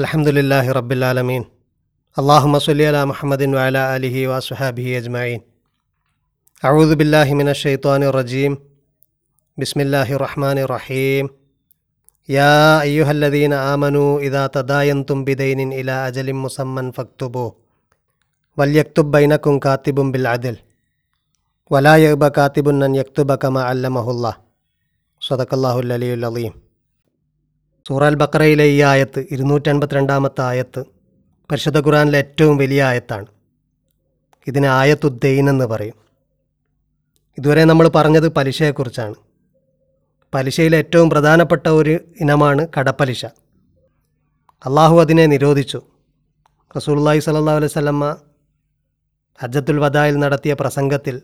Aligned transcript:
الحمد 0.00 0.28
لله 0.28 0.72
رب 0.72 0.92
العالمين 0.92 1.44
اللهم 2.20 2.54
صل 2.58 2.80
على 2.80 3.04
محمد 3.10 3.42
وعلى 3.56 3.96
آله 3.96 4.16
وصحابه 4.32 4.86
أجمعين 5.00 5.40
أعوذ 6.64 6.90
بالله 6.96 7.28
من 7.40 7.48
الشيطان 7.54 8.02
الرجيم 8.10 8.52
بسم 9.60 9.78
الله 9.84 10.08
الرحمن 10.16 10.58
الرحيم 10.64 11.24
يا 12.38 12.80
أيها 12.88 13.10
الذين 13.18 13.52
آمنوا 13.52 14.20
إذا 14.26 14.46
تداينتم 14.56 15.18
بدين 15.28 15.60
إلى 15.72 15.94
أجل 16.08 16.28
مسمى 16.44 16.92
فاكتبوه 16.96 17.52
وليكتب 18.56 19.06
بينكم 19.16 19.58
كاتب 19.58 19.94
بالعدل 20.12 20.56
ولا 21.72 21.94
يأبى 22.04 22.28
كاتب 22.30 22.66
أن 22.68 22.94
يكتب 22.94 23.28
كما 23.34 23.60
علمه 23.68 24.06
الله 24.10 24.34
صدق 25.20 25.50
الله 25.54 25.74
العلي 25.84 26.14
العظيم 26.14 26.52
സൂറ 27.88 28.04
അൽ 28.04 28.14
ബക്കറയിലെ 28.14 28.64
ഈ 28.64 28.80
ആയത്ത് 28.80 29.20
ഇരുന്നൂറ്റൻപത്തിരണ്ടാമത്തെ 29.30 30.42
ആയത്ത് 30.42 30.84
പരിശുദ്ധ 31.50 31.78
ഖുറാനിലെ 31.78 32.18
ഏറ്റവും 32.18 32.56
വലിയ 32.56 32.84
ആയത്താണ്. 32.84 33.26
ഇതിനെ 34.46 34.68
ആയത്തുദ്ദൈൻ 34.68 35.50
എന്ന് 35.50 35.64
പറയും. 35.64 35.96
ഇതുവരെ 37.38 37.64
നമ്മൾ 37.64 37.88
പറഞ്ഞത് 37.88 38.28
പലിശയെക്കുറിച്ചാണ്. 38.28 39.14
പലിശയിലെ 40.34 40.76
ഏറ്റവും 40.76 41.10
പ്രധാനപ്പെട്ട 41.10 41.66
ഒരു 41.68 42.00
ഇനമാണ് 42.20 42.66
കടപ്പലിശ. 42.78 43.24
അള്ളാഹു 44.64 45.00
അതിനെ 45.00 45.26
നിരോധിച്ചു. 45.26 45.80
റസൂലുള്ളാഹി 46.76 47.20
സ്വല്ലല്ലാഹു 47.20 47.58
അലൈഹി 47.60 47.72
വസല്ലമ്മ 47.72 48.16
ഹജ്ജത്തുൽ 49.42 49.78
വദായിൽ 49.78 50.16
നടത്തിയ 50.16 50.54
പ്രസംഗത്തിൽ 50.54 51.22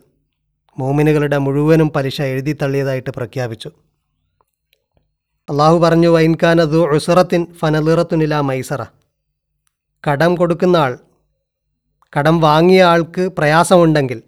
മോമിനുകളുടെ 0.79 1.39
മുഴുവനും 1.39 1.91
പലിശ 1.91 2.23
എഴുതി 2.23 2.53
തള്ളിയതായിട്ട് 2.53 3.11
പ്രഖ്യാപിച്ചു. 3.11 3.71
അള്ളാഹു 5.51 5.79
പറഞ്ഞു 5.79 6.09
വൈൻകാനതു 6.09 6.87
ഉസുറത്തിൻ 6.95 7.55
ഫനലിറത്തുനില 7.59 8.41
മൈസറ. 8.41 8.83
കടം 10.11 10.35
കൊടുക്കുന്ന 10.35 10.77
ആൾ 10.77 10.99
കടം 12.19 12.41
വാങ്ങിയ 12.41 12.83
ആൾക്ക് 12.83 13.29
പ്രയാസമുണ്ടെങ്കിൽ 13.39 14.23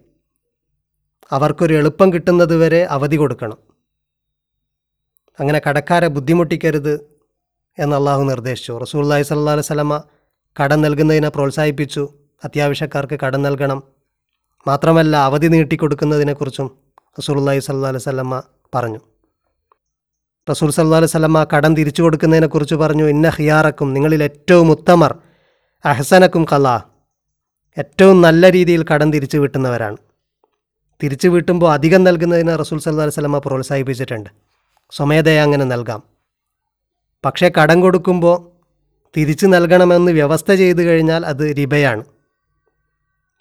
അവർക്കൊരു 1.31 1.73
എളുപ്പം 1.73 2.13
കിട്ടുന്നത് 2.13 2.55
വരെ 2.55 2.83
അവധി 2.83 3.15
കൊടുക്കണം. 3.15 3.57
അങ്ങനെ 5.39 5.61
കടക്കാരെ 5.69 6.07
ബുദ്ധിമുട്ടിക്കരുത് 6.07 6.93
എന്ന് 7.79 7.95
അള്ളാഹു 7.95 8.23
നിർദ്ദേശിച്ചു. 8.23 8.73
റസൂല്ലാഹി 8.73 9.23
സല്ലാ 9.23 9.61
സ്വലമ 9.61 10.01
കടം 10.63 10.81
നൽകുന്നതിനെ 10.81 11.29
പ്രോത്സാഹിപ്പിച്ചു. 11.29 12.09
അത്യാവശ്യക്കാർക്ക് 12.43 13.19
കടം 13.25 13.41
നൽകണം. 13.41 13.83
മാത്രമല്ല 14.67 15.17
അവധി 15.17 15.47
നീട്ടിക്കൊടുക്കുന്നതിനെക്കുറിച്ചും 15.47 16.77
റസൂലുള്ളാഹി 17.19 17.59
സല്ലാ 17.59 17.97
സ്വലമ 17.97 18.39
പറഞ്ഞു. 18.75 18.99
റസൂൽ 20.49 20.71
സല്ലാ 20.71 21.05
സ്വലമ 21.05 21.43
കടം 21.43 21.75
തിരിച്ചു 21.75 22.01
കൊടുക്കുന്നതിനെക്കുറിച്ച് 22.01 22.75
പറഞ്ഞു 22.75 23.03
ഇന്ന 23.03 23.29
ഹിയാറക്കും 23.29 23.93
നിങ്ങളിൽ 23.93 24.23
ഏറ്റവും 24.23 24.71
ഉത്തമർ 24.71 25.15
അഹസനക്കും 25.85 26.45
കല. 26.53 26.79
ഏറ്റവും 27.77 28.21
നല്ല 28.21 28.51
രീതിയിൽ 28.51 28.85
കടം 28.93 29.11
തിരിച്ചു 29.11 29.37
വിട്ടുന്നവരാണ്. 29.37 29.97
തിരിച്ചു 31.03 31.27
വിട്ടുമ്പോൾ 31.27 31.73
അധികം 31.73 32.03
നൽകുന്നതിന് 32.03 32.59
റസൂൽ 32.59 32.79
സല്ലാ 32.79 33.09
സ്വലമ 33.09 33.37
പ്രോത്സാഹിപ്പിച്ചിട്ടുണ്ട്. 33.37 34.29
സ്വമേധയ 34.91 35.39
അങ്ങനെ 35.39 35.65
നൽകാം. 35.65 36.03
പക്ഷേ 37.25 37.51
കടം 37.61 37.81
കൊടുക്കുമ്പോൾ 37.81 38.51
തിരിച്ചു 39.17 39.45
നൽകണമെന്ന് 39.45 40.11
വ്യവസ്ഥ 40.11 40.51
ചെയ്തു 40.53 40.81
കഴിഞ്ഞാൽ 40.81 41.25
അത് 41.25 41.57
റിബയാണ്. 41.57 42.03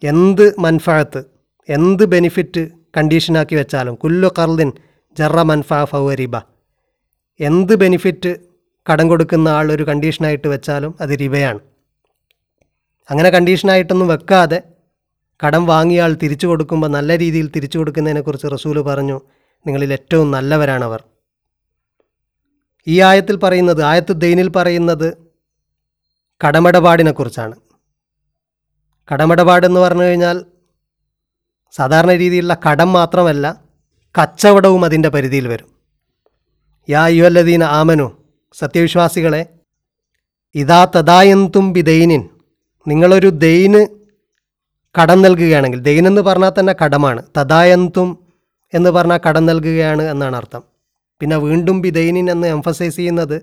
എന്ത് 0.03 0.55
മൻഫഴത്ത് 0.59 1.25
എന്ത് 1.69 2.05
ബെനിഫിറ്റ് 2.05 2.69
കണ്ടീഷനാക്കി 2.97 3.55
വെച്ചാലും 3.55 3.95
കുല്ലു 3.95 4.29
കർലിൻ 4.39 4.73
ജറ 5.19 5.43
മൻഫാ 5.43 5.85
ഫൗ 5.85 6.15
റിബ. 6.15 6.50
എന്ത് 7.41 7.75
ബെനിഫിറ്റ് 7.75 8.33
കടം 8.87 9.09
കൊടുക്കുന്ന 9.09 9.49
ആൾ 9.49 9.73
ഒരു 9.73 9.83
കണ്ടീഷനായിട്ട് 9.83 10.49
വെച്ചാലും 10.49 10.95
അത് 11.01 11.13
രൂപയാണ് 11.21 11.61
അങ്ങനെ 13.09 13.31
കണ്ടീഷനായിട്ടൊന്നും 13.31 14.09
വെക്കാതെ 14.09 14.59
കടം 15.41 15.67
വാങ്ങിയ 15.67 16.03
ആൾ 16.03 16.13
തിരിച്ചു 16.15 16.47
കൊടുക്കുമ്പോൾ 16.47 16.91
നല്ല 16.91 17.17
രീതിയിൽ 17.19 17.47
തിരിച്ചു 17.49 17.79
കൊടുക്കുന്നതിനെക്കുറിച്ച് 17.79 18.47
റസൂൽ 18.47 18.79
പറഞ്ഞു 18.83 19.17
നിങ്ങളിൽ 19.67 19.93
ഏറ്റവും 19.93 20.31
നല്ലവരാണവർ 20.31 21.01
ഈ 22.87 23.01
ആയത്തിൽ 23.01 23.37
പറയുന്നത് 23.37 23.83
ആയത്ത് 23.83 24.13
ദൈനിൽ 24.13 24.49
പറയുന്നത് 24.49 25.09
കടമിടപാടിനെക്കുറിച്ചാണ് 26.41 27.57
കടമിടപാടെന്ന് 29.09 29.81
പറഞ്ഞു 29.81 30.03
കഴിഞ്ഞാൽ 30.03 30.37
സാധാരണ 31.75 32.11
രീതിയിലുള്ള 32.13 32.55
കടം 32.67 32.93
മാത്രമല്ല 32.93 33.47
കച്ചവടവും 34.15 34.85
അതിന്റെ 34.85 35.09
പരിധിയിൽ 35.09 35.47
വരും. 35.49 35.80
യാ 36.89 37.03
യുവല്ലദീന 37.09 37.63
ആമനു 37.63 38.07
സത്യവിശ്വാസികളെ 38.53 39.43
ഇതാ 40.55 40.79
തദായന്തും 40.97 41.73
ബിദൈനിൻ 41.73 42.23
നിങ്ങളൊരു 42.87 43.29
ദൈന് 43.45 43.81
കടം 44.99 45.23
നൽകുകയാണെങ്കിൽ 45.23 45.81
ദൈനെന്ന് 45.81 46.21
പറഞ്ഞാൽ 46.21 46.53
തന്നെ 46.59 46.75
കടമാണ് 46.83 47.21
തദായന്തും 47.39 48.09
എന്ന് 48.75 48.91
പറഞ്ഞാൽ 48.91 49.21
കടം 49.27 49.47
നൽകുകയാണ് 49.47 50.03
എന്നാണ് 50.03 50.37
അർത്ഥം. 50.37 50.63
പിന്നെ 51.21 51.37
വീണ്ടും 51.37 51.83
ബിദൈനിൻ 51.83 52.31
എന്ന് 52.31 52.47
എംഫസൈസ് 52.47 52.97
ചെയ്യുന്നത് 52.97 53.37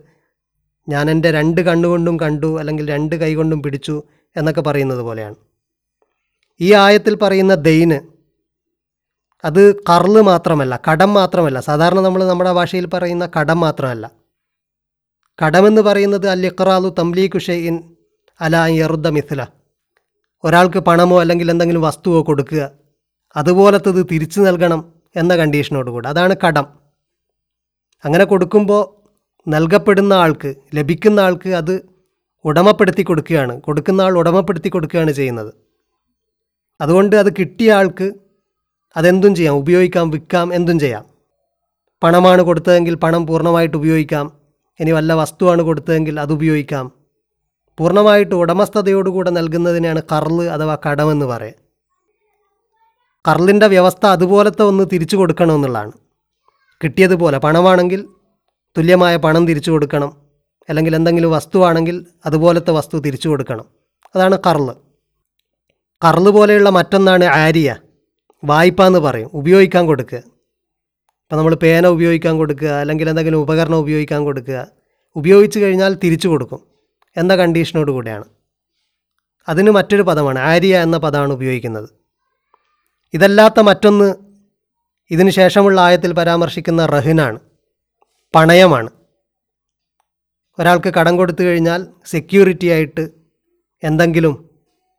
ഞാൻ 0.88 1.10
എന്റെ 1.10 1.32
രണ്ട് 1.32 1.62
കണ്ണുകൊണ്ടും 1.62 2.20
കണ്ടു 2.20 2.60
അല്ലെങ്കിൽ 2.60 2.86
രണ്ട് 2.90 3.16
കൈകൊണ്ടും 3.16 3.62
പിടിച്ചു 3.62 3.96
എന്നൊക്കെ 4.36 4.62
പറയുന്നത് 4.62 5.00
പോലെയാണ്. 5.00 5.36
ഈ 6.60 6.74
ആയത്തിൽ 6.74 7.16
പറയുന്ന 7.16 7.56
ദൈന് 7.56 7.98
അത് 9.46 9.76
കർൾ 9.76 10.22
മാത്രമല്ല 10.22 10.80
കടം 10.92 11.14
മാത്രമല്ല. 11.14 11.60
സാധാരണ 11.60 12.00
നമ്മൾ 12.00 12.24
നമ്മുടെ 12.24 12.52
ഭാഷയിൽ 12.52 12.86
പറയുന്ന 12.86 13.30
കടം 13.40 13.60
മാത്രമല്ല. 13.60 14.12
കടമെന്ന് 15.46 15.82
പറയുന്നത് 15.82 16.30
അല്ലിഖറാലു 16.30 16.96
തംലീഖു 17.00 17.38
ഷെയ്ൻ 17.38 17.96
അല 18.42 18.56
യറുദ്ദ 18.56 19.08
മിഥില 19.08 19.46
ഒരാൾക്ക് 20.44 20.78
പണമോ 20.78 21.22
അല്ലെങ്കിൽ 21.22 21.52
എന്തെങ്കിലും 21.52 21.82
വസ്തുവോ 21.82 22.24
കൊടുക്കുക 22.24 22.70
അതുപോലത്തത് 23.38 24.06
തിരിച്ചു 24.12 24.42
നൽകണം 24.42 24.94
എന്ന 25.16 25.36
കണ്ടീഷനോട് 25.36 25.90
കൂടെ. 25.90 26.10
അതാണ് 26.10 26.36
കടം. 26.48 26.66
അങ്ങനെ 28.06 28.24
കൊടുക്കുമ്പോൾ 28.24 28.98
നൽകപ്പെടുന്ന 29.50 30.14
ആൾക്ക് 30.14 30.56
ലഭിക്കുന്ന 30.76 31.20
ആൾക്ക് 31.20 31.50
അത് 31.50 31.90
ഉടമപ്പെടുത്തി 32.46 33.04
കൊടുക്കുകയാണ്. 33.04 33.62
കൊടുക്കുന്ന 33.62 34.02
ആൾ 34.02 34.18
ഉടമപ്പെടുത്തി 34.18 34.70
കൊടുക്കുകയാണ് 34.70 35.12
ചെയ്യുന്നത്. 35.12 35.54
അതുകൊണ്ട് 36.82 37.16
അത് 37.16 37.34
കിട്ടിയ 37.34 37.74
ആൾക്ക് 37.74 38.12
അതെന്തും 38.98 39.36
ചെയ്യാം. 39.36 39.56
ഉപയോഗിക്കാം 39.56 40.10
വിൽക്കാം 40.10 40.54
എന്തും 40.54 40.80
ചെയ്യാം. 40.80 41.06
പണമാണ് 42.04 42.42
കൊടുത്തതെങ്കിൽ 42.42 42.96
പണം 42.96 43.28
പൂർണമായിട്ട് 43.28 43.78
ഉപയോഗിക്കാം. 43.78 44.32
ഇനി 44.80 44.92
വല്ല 44.92 45.14
വസ്തുവാണ് 45.14 45.62
കൊടുത്തതെങ്കിൽ 45.62 46.20
അത് 46.20 46.34
ഉപയോഗിക്കാം. 46.34 46.92
പൂർണമായിട്ട് 47.78 48.36
ഉടമസ്ഥതയോടുകൂടെ 48.36 49.30
നൽകുന്നതിനെയാണ് 49.30 50.02
കർൾ 50.12 50.44
അഥവാ 50.44 50.78
കടമെന്ന് 50.90 51.26
പറയുക 51.26 51.54
കർളിന്റെ 53.28 53.68
വ്യവസ്ഥ 53.68 54.06
അതുപോലത്തെ 54.06 54.64
ഒന്ന് 54.64 54.84
തിരിച്ചു 54.94 55.18
കൊടുക്കണമെന്നുള്ളതാണ്. 55.18 55.92
കിട്ടിയതുപോലെ 56.84 57.38
പണമാണെങ്കിൽ 57.38 58.08
തുല്യമായ 58.78 59.18
പണം 59.18 59.48
തിരിച്ചു 59.48 59.72
കൊടുക്കണം. 59.72 60.18
അല്ലെങ്കിൽ 60.70 60.96
എന്തെങ്കിലും 60.96 61.32
വസ്തുവാണെങ്കിൽ 61.32 62.06
അതുപോലത്തെ 62.26 62.72
വസ്തു 62.72 62.98
തിരിച്ചു 62.98 63.30
കൊടുക്കണം. 63.30 63.66
അതാണ് 64.16 64.38
കർൾ. 64.48 64.74
കർൾ 66.04 66.30
പോലെയുള്ള 66.30 66.70
മറ്റൊന്നാണ് 66.70 67.26
ആരിയ. 67.26 67.76
വായ്പ 68.44 68.84
എന്ന് 68.84 69.00
പറയും. 69.00 69.30
ഉപയോഗിക്കാൻ 69.34 69.86
കൊടുക്കുക. 69.86 70.18
ഇപ്പം 70.18 71.38
നമ്മൾ 71.38 71.56
പേന 71.56 71.88
ഉപയോഗിക്കാൻ 71.88 72.38
കൊടുക്കുക 72.38 72.68
അല്ലെങ്കിൽ 72.68 73.10
എന്തെങ്കിലും 73.10 73.38
ഉപകരണം 73.38 73.78
ഉപയോഗിക്കാൻ 73.78 74.24
കൊടുക്കുക. 74.24 74.68
ഉപയോഗിച്ച് 75.16 75.60
കഴിഞ്ഞാൽ 75.60 75.94
തിരിച്ചു 75.94 76.28
കൊടുക്കും. 76.28 76.68
എന്ന 77.18 77.36
കണ്ടീഷനോട് 77.36 77.92
കൂടെയാണ്. 77.92 78.26
അതിന് 79.50 79.72
മറ്റൊരു 79.72 80.02
പദമാണ് 80.02 80.40
ആര്യ 80.40 80.78
എന്ന 80.78 80.98
പദമാണ് 80.98 81.34
ഉപയോഗിക്കുന്നത്. 81.34 81.90
ഇതല്ലാത്ത 83.14 83.60
മറ്റൊന്ന് 83.60 84.16
ഇതിന് 85.12 85.30
ശേഷമുള്ള 85.30 85.82
ആയത്തിൽ 85.82 86.14
പരാമർശിക്കുന്ന 86.14 86.86
റഹിനാണ്. 86.86 87.40
പണയമാണ്. 88.36 88.90
ഒരാൾക്ക് 90.60 90.94
കടം 90.94 91.18
കൊടുത്തു 91.18 91.44
കഴിഞ്ഞാൽ 91.44 91.88
സെക്യൂരിറ്റി 92.06 92.68
ആയിട്ട് 92.68 93.10
എന്തെങ്കിലും 93.84 94.50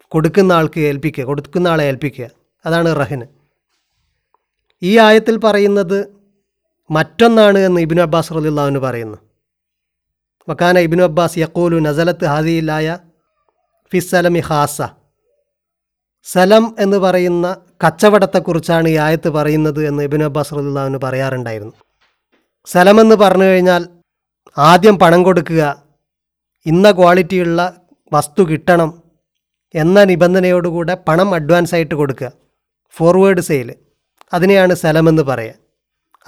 കൊടുക്കുന്ന 0.08 0.52
ആൾക്ക് 0.52 0.80
ഏൽപ്പിക്കുക 0.80 1.24
കൊടുക്കുന്ന 1.24 1.68
ആളെ 1.68 1.84
ഏൽപ്പിക്കുക. 1.84 2.37
അതാണ് 2.66 3.00
റഹിന്. 3.00 3.26
ഈ 4.82 4.98
ആയത്തിൽ 4.98 5.36
പറയുന്നത് 5.38 5.98
മറ്റൊന്നാണ് 6.90 7.58
എന്ന് 7.58 7.80
ഇബിനു 7.80 8.02
അബ്ബാസ് 8.02 8.32
റലിള്ളാഹുവിന് 8.32 8.78
പറയുന്നു. 8.78 9.18
വക്കാന 10.48 10.78
ഇബിനു 10.78 11.02
അബ്ബാസ് 11.02 11.38
യക്കൂലു 11.38 11.78
നസലത്ത് 11.78 12.24
ഹാദിയിലായ 12.24 12.98
ഇ 13.92 14.40
ഹാസ 14.40 14.82
സലം 16.22 16.76
എന്ന് 16.78 16.96
പറയുന്ന 16.96 17.56
കച്ചവടത്തെക്കുറിച്ചാണ് 17.86 18.88
ഈ 18.88 18.96
ആയത്ത് 18.96 19.28
പറയുന്നത് 19.28 19.86
എന്ന് 19.86 20.02
ഇബിനു 20.02 20.24
അബ്ബാസ് 20.24 20.54
റലിള്ളാഹുവിന് 20.54 20.98
പറയാറുണ്ടായിരുന്നു. 21.04 21.72
സലം 22.66 23.00
എന്ന് 23.00 23.14
പറഞ്ഞു 23.14 23.44
കഴിഞ്ഞാൽ 23.44 23.88
ആദ്യം 24.58 24.98
പണം 24.98 25.22
കൊടുക്കുക 25.22 25.84
ഇന്ന 26.66 26.90
ക്വാളിറ്റിയുള്ള 26.90 27.74
വസ്തു 28.12 28.42
കിട്ടണം 28.42 29.02
എന്ന 29.74 30.04
നിബന്ധനയോടുകൂടെ 30.04 30.94
പണം 30.94 31.34
അഡ്വാൻസ് 31.34 31.74
ആയിട്ട് 31.74 31.94
കൊടുക്കുക. 31.94 32.32
Forward 32.90 33.40
sale. 33.40 33.74
അതിനെയാണ് 34.32 34.74
സലമെന്ന് 34.74 35.22
പറയുക 35.22 35.54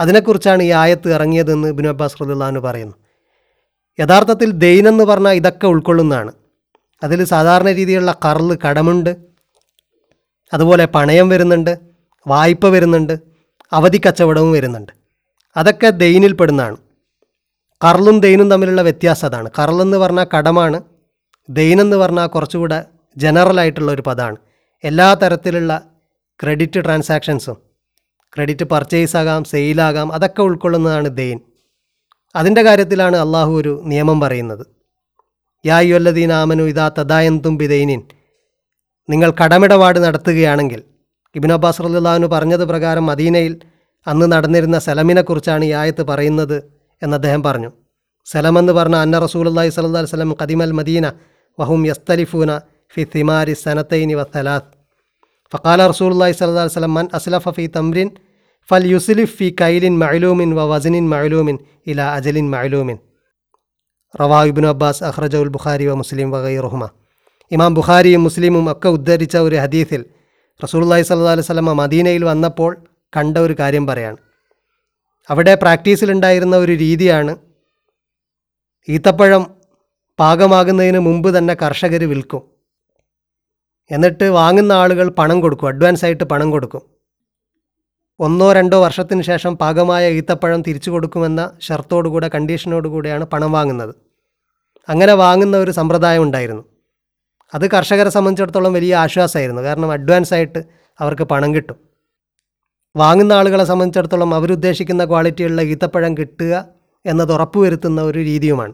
അതിനെക്കുറിച്ചാണ് 0.00 0.62
ഈ 0.62 0.70
ആയത്ത് 0.70 1.14
ഇറങ്ങിയതെന്ന് 1.14 1.68
ഇബിനു 1.68 1.88
അബ്ബാസ് 1.88 2.22
റദുല്ലാന്ന് 2.22 2.60
പറയുന്നു. 2.60 2.94
യഥാർത്ഥത്തിൽ 4.00 4.50
ദൈനെന്ന് 4.50 5.04
പറഞ്ഞാൽ 5.04 5.32
ഇതൊക്കെ 5.32 5.66
ഉൾക്കൊള്ളുന്നതാണ്. 5.66 6.32
അതിൽ 7.02 7.24
സാധാരണ 7.24 7.72
രീതിയിലുള്ള 7.72 8.16
കറൽ 8.24 8.58
കടമുണ്ട്. 8.68 9.16
അതുപോലെ 10.52 10.84
പണയം 10.86 11.28
വരുന്നുണ്ട്. 11.28 11.78
വായ്പ 12.26 12.66
വരുന്നുണ്ട്. 12.66 13.18
അവധി 13.72 14.00
കച്ചവടവും 14.06 14.52
വരുന്നുണ്ട്. 14.52 14.92
അതൊക്കെ 15.56 15.90
ദൈനിൽപ്പെടുന്നതാണ് 15.90 16.76
കറലും 17.84 18.20
ദൈനും 18.20 18.50
തമ്മിലുള്ള 18.50 18.82
വ്യത്യാസം 18.82 19.28
അതാണ്. 19.28 19.50
കറലെന്ന് 19.58 19.96
പറഞ്ഞാൽ 19.96 20.26
കടമാണ്. 20.38 20.82
ദൈനെന്ന് 21.48 21.96
പറഞ്ഞാൽ 21.96 22.26
കുറച്ചുകൂടെ 22.26 22.84
ജനറൽ 23.16 23.60
ആയിട്ടുള്ള 23.60 23.92
ഒരു 23.92 24.02
പദമാണ്. 24.02 24.36
എല്ലാ 24.84 25.14
തരത്തിലുള്ള 25.14 25.89
ക്രെഡിറ്റ് 26.42 26.84
ട്രാൻസാക്ഷൻസും 26.84 27.56
ക്രെഡിറ്റ് 28.34 28.64
പർച്ചേസ് 28.64 29.16
ആകാം 29.16 29.44
സെയിലാകാം 29.44 30.12
അതൊക്കെ 30.12 30.42
ഉൾക്കൊള്ളുന്നതാണ് 30.42 31.16
ദെയിൻ. 31.16 31.40
അതിന്റെ 32.36 32.62
കാര്യത്തിലാണ് 32.62 33.16
അള്ളാഹു 33.16 33.52
ഒരു 33.52 33.82
നിയമം 33.84 34.20
പറയുന്നത്. 34.20 34.66
യാ 35.66 35.80
യുവല്ലദീൻ 35.80 36.32
ആമനു 36.32 36.62
ഇതാ 36.62 36.90
തദായന്തും 36.98 37.58
ബിദൈനിൻ. 37.58 38.02
നിങ്ങൾ 39.10 39.32
കടമിടപാട് 39.44 39.98
നടത്തുകയാണെങ്കിൽ 39.98 40.82
ഇബിൻ 41.36 41.52
അബ്ബാസ് 41.52 41.82
റല്ലാഹുവിന് 41.82 42.26
പറഞ്ഞത് 42.26 42.64
പ്രകാരം 42.64 43.06
മദീനയിൽ 43.06 43.60
അന്ന് 44.06 44.32
നടന്നിരുന്ന 44.32 44.78
സലമിനെക്കുറിച്ചാണ് 44.78 45.64
ഈ 45.64 45.72
ആയത്ത് 45.72 46.02
പറയുന്നത് 46.02 46.62
എന്ന് 47.02 47.16
അദ്ദേഹം 47.16 47.42
പറഞ്ഞു. 47.42 47.72
സലമെന്ന് 48.24 48.72
പറഞ്ഞ 48.72 48.94
അന്ന 48.94 49.18
റസൂലി 49.18 49.68
സല്ലാ 49.68 50.00
വസ്ലം 50.00 50.36
കദിമൽ 50.42 50.72
മദീന 50.72 51.12
വഹും 51.60 51.86
യസ്തലിഫൂന 51.86 52.58
ഫി 52.94 53.06
തിമാരി 53.16 53.52
സനത്തൈനി 53.52 54.14
വസലാത്ത് 54.14 54.79
ഫക്കാല 55.52 55.80
സ്വല്ലല്ലാഹു 55.98 56.30
അലൈഹി 56.64 56.74
വസല്ലം 56.74 56.94
മൻ 56.98 57.06
അസ്ലഫ 57.18 57.48
ഫി 57.56 57.64
തംറിൻ 57.76 58.08
ഫൽ 58.68 58.84
യുസ്ലിഫ് 58.94 59.34
ഫി 59.38 59.46
കൈലിൻ 59.62 59.94
മഅലൂമിൻ 60.02 60.50
വ 60.58 60.66
വസനിൻ 60.72 61.04
മഅലൂമിൻ 61.12 61.56
ഇല 61.92 62.00
അജലിൻ 62.16 62.46
മഅലൂമിൻ 62.54 62.98
റവാ 64.14 64.40
ഇബ്നു 64.50 64.68
അബ്ബാസ് 64.74 65.02
അഖ്റജഉൽ 65.10 65.50
ബുഖാരി 65.56 65.84
വ 65.90 65.94
മുസ്ലിം 66.02 66.28
വഗൈറുഹുമ 66.34 66.84
ഇമാം 67.50 67.72
ബുഖാരിയും 67.78 68.22
മുസ്ലിമും 68.28 68.66
ഒക്കെ 68.72 68.88
ഉദ്ധരിച്ച 68.96 69.36
ഒരു 69.46 69.56
ഹദീസിൽ 69.64 70.02
സ്വല്ലല്ലാഹു 70.60 71.32
അലൈഹി 71.34 71.46
വസല്ലം 71.46 71.68
മദീനയിൽ 71.82 72.22
വന്നപ്പോൾ 72.30 72.72
കണ്ട 73.16 73.36
ഒരു 73.46 73.54
കാര്യം 73.60 73.84
പറയാണ്. 73.90 74.18
അവിടെ 75.28 75.54
പ്രാക്ടീസിലുണ്ടായിരുന്ന 75.62 76.56
ഒരു 76.64 76.74
രീതിയാണ് 76.82 77.32
ഈത്തപ്പഴം 78.88 79.42
പാകമാകുന്നതിന് 80.18 81.00
മുമ്പ് 81.06 81.28
തന്നെ 81.36 81.54
കർഷകർ 81.62 82.02
വിൽക്കും. 82.12 82.42
എന്നിട്ട് 83.90 84.24
വാങ്ങുന്ന 84.24 84.72
ആളുകൾ 84.72 85.08
പണം 85.08 85.40
കൊടുക്കും 85.40 85.68
അഡ്വാൻസ് 85.68 86.04
ആയിട്ട് 86.04 86.24
പണം 86.24 86.50
കൊടുക്കും. 86.50 86.82
ഒന്നോ 88.20 88.52
രണ്ടോ 88.52 88.82
വർഷത്തിന് 88.82 89.22
ശേഷം 89.22 89.56
പാകമായ 89.56 90.10
ഈത്തപ്പഴം 90.10 90.62
തിരിച്ചു 90.62 90.90
കൊടുക്കുമെന്ന 90.90 91.52
ഷർത്തോടുകൂടെ 91.60 92.28
കണ്ടീഷനോടുകൂടെയാണ് 92.28 93.24
പണം 93.24 93.52
വാങ്ങുന്നത്. 93.52 93.94
അങ്ങനെ 94.88 95.14
വാങ്ങുന്ന 95.14 95.56
ഒരു 95.56 95.70
സമ്പ്രദായം 95.70 96.22
ഉണ്ടായിരുന്നു. 96.22 96.64
അത് 97.54 97.70
കർഷകരെ 97.70 98.10
സംബന്ധിച്ചിടത്തോളം 98.10 98.72
വലിയ 98.72 98.94
ആശ്വാസമായിരുന്നു. 98.94 99.62
കാരണം 99.62 99.92
അഡ്വാൻസ് 99.92 100.34
ആയിട്ട് 100.34 100.64
അവർക്ക് 101.00 101.22
പണം 101.22 101.54
കിട്ടും. 101.54 101.76
വാങ്ങുന്ന 102.96 103.32
ആളുകളെ 103.32 103.64
സംബന്ധിച്ചിടത്തോളം 103.64 104.34
അവരുദ്ദേശിക്കുന്ന 104.34 105.04
ക്വാളിറ്റിയുള്ള 105.04 105.62
ഈത്തപ്പഴം 105.62 106.16
കിട്ടുക 106.16 106.68
എന്നത് 107.06 107.32
ഉറപ്പുവരുത്തുന്ന 107.32 108.02
ഒരു 108.02 108.18
രീതിയുമാണ്. 108.18 108.72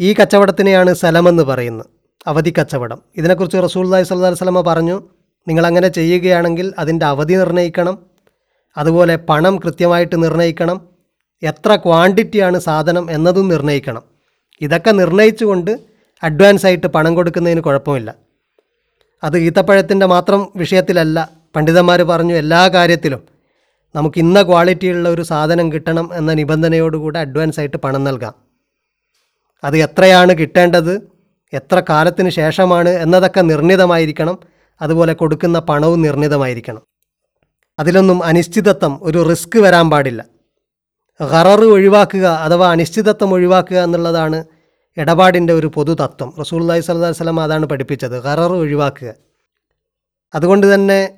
ഈ 0.00 0.14
കച്ചവടത്തിനെയാണ് 0.14 0.94
സലമെന്ന് 0.94 1.42
പറയുന്നത്. 1.42 1.93
അവധി 2.26 2.54
കച്ചവടം. 2.58 2.98
ഇതിനെക്കുറിച്ച് 3.16 3.58
റസൂൽദായ് 3.64 4.04
സല്ലാ 4.04 4.28
വസ്ലമ 4.28 4.60
പറഞ്ഞു 4.60 5.02
നിങ്ങൾ 5.48 5.66
അങ്ങനെ 5.66 5.88
ചെയ്യുകയാണെങ്കിൽ 5.88 6.74
അതിന്റെ 6.78 7.06
അവധി 7.06 7.34
നിർണയിക്കണം 7.34 7.98
അതുപോലെ 8.76 9.16
പണം 9.16 9.58
കൃത്യമായിട്ട് 9.58 10.22
നിർണയിക്കണം 10.22 10.88
എത്ര 11.42 11.76
ക്വാണ്ടിറ്റിയാണ് 11.76 12.58
സാധനം 12.58 13.10
എന്നതും 13.10 13.48
നിർണയിക്കണം. 13.48 14.02
ഇതൊക്കെ 14.60 14.90
നിർണയിച്ചുകൊണ്ട് 14.90 15.80
അഡ്വാൻസ് 16.22 16.66
ആയിട്ട് 16.66 16.86
പണം 16.86 17.14
കൊടുക്കുന്നതിന് 17.14 17.60
കുഴപ്പമില്ല. 17.60 18.14
അത് 19.24 19.38
ഈത്തപ്പഴത്തിന്റെ 19.38 20.06
മാത്രം 20.06 20.48
വിഷയത്തിലല്ല 20.56 21.28
പണ്ഡിതന്മാർ 21.56 22.02
പറഞ്ഞു 22.02 22.34
എല്ലാ 22.34 22.68
കാര്യത്തിലും 22.68 23.22
നമുക്ക് 23.94 24.18
ഇന്ന 24.18 24.42
ക്വാളിറ്റിയുള്ള 24.42 25.08
ഒരു 25.08 25.22
സാധനം 25.22 25.72
കിട്ടണം 25.72 26.10
എന്ന 26.14 26.32
നിബന്ധനയോടുകൂടെ 26.32 27.18
അഡ്വാൻസ് 27.18 27.60
ആയിട്ട് 27.60 27.76
പണം 27.76 28.04
നൽകാം. 28.04 28.34
അത് 29.64 29.76
എത്രയാണ് 29.76 30.32
കിട്ടേണ്ടത്? 30.38 31.13
എത്ര 31.54 31.82
കാലത്തിന് 31.88 32.30
ശേഷമാണ് 32.30 32.88
എന്നതൊക്കെ 32.88 33.40
നിർണിതമായിരിക്കണം. 33.40 34.38
അതുപോലെ 34.80 35.12
കൊടുക്കുന്ന 35.12 35.58
പണവും 35.58 36.02
നിർണിതമായിരിക്കണം. 36.02 36.82
അതിലൊന്നും 37.78 38.24
അനിശ്ചിതത്വം 38.24 39.00
ഒരു 39.02 39.28
റിസ്ക് 39.28 39.58
വരാൻ 39.58 39.90
പാടില്ല. 39.90 40.24
ഖററ് 41.22 41.64
ഒഴിവാക്കുക 41.64 42.26
അഥവാ 42.26 42.70
അനിശ്ചിതത്വം 42.70 43.32
ഒഴിവാക്കുക 43.32 43.76
എന്നുള്ളതാണ് 43.76 44.44
ഇടപാടിന്റെ 44.96 45.52
ഒരു 45.52 45.66
പൊതു 45.66 45.92
തത്വം 45.92 46.34
റസൂല്ലാഹി 46.40 46.80
സ്വല്ലല്ലാഹി 46.80 47.12
വസല്ലം 47.12 47.40
അതാണ് 47.40 47.66
പഠിപ്പിച്ചത് 47.66 48.24
ഖററ് 48.24 48.52
ഒഴിവാക്കുക. 48.52 49.14
അതുകൊണ്ട് 50.34 50.74
തന്നെ 50.74 51.08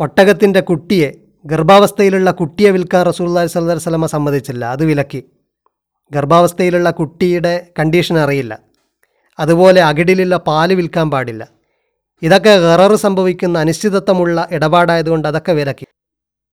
ഒട്ടകത്തിന്റെ 0.00 0.60
കുട്ടിയെ 0.60 1.14
ഗർഭാവസ്ഥയിലുള്ള 1.46 2.30
കുട്ടിയെ 2.30 2.70
വിൽക്കാൻ 2.70 3.06
റസൂൽ 3.06 3.26
റസൂല്ലാഹി 3.26 3.46
സ്വല്ലല്ലാഹി 3.46 3.82
സ്വലമ 3.82 4.06
സമ്മതിച്ചില്ല. 4.06 4.64
അത് 4.64 4.84
വിലക്കി. 4.84 5.24
ഗർഭാവസ്ഥയിലുള്ള 6.12 6.90
കുട്ടിയുടെ 6.90 7.66
കണ്ടീഷൻ 7.78 8.18
അറിയില്ല. 8.18 8.58
അതുപോലെ 9.38 9.82
അകിടിലുള്ള 9.82 10.36
പാൽ 10.36 10.74
വിൽക്കാൻ 10.74 11.10
പാടില്ല. 11.10 11.48
ഇതൊക്കെ 12.22 12.58
ഗററ് 12.58 12.94
സംഭവിക്കുന്ന 12.94 13.58
അനിശ്ചിതത്വമുള്ള 13.58 14.48
ഇടപാടായതുകൊണ്ട് 14.50 15.28
അതൊക്കെ 15.28 15.52
വിലക്കി. 15.52 15.86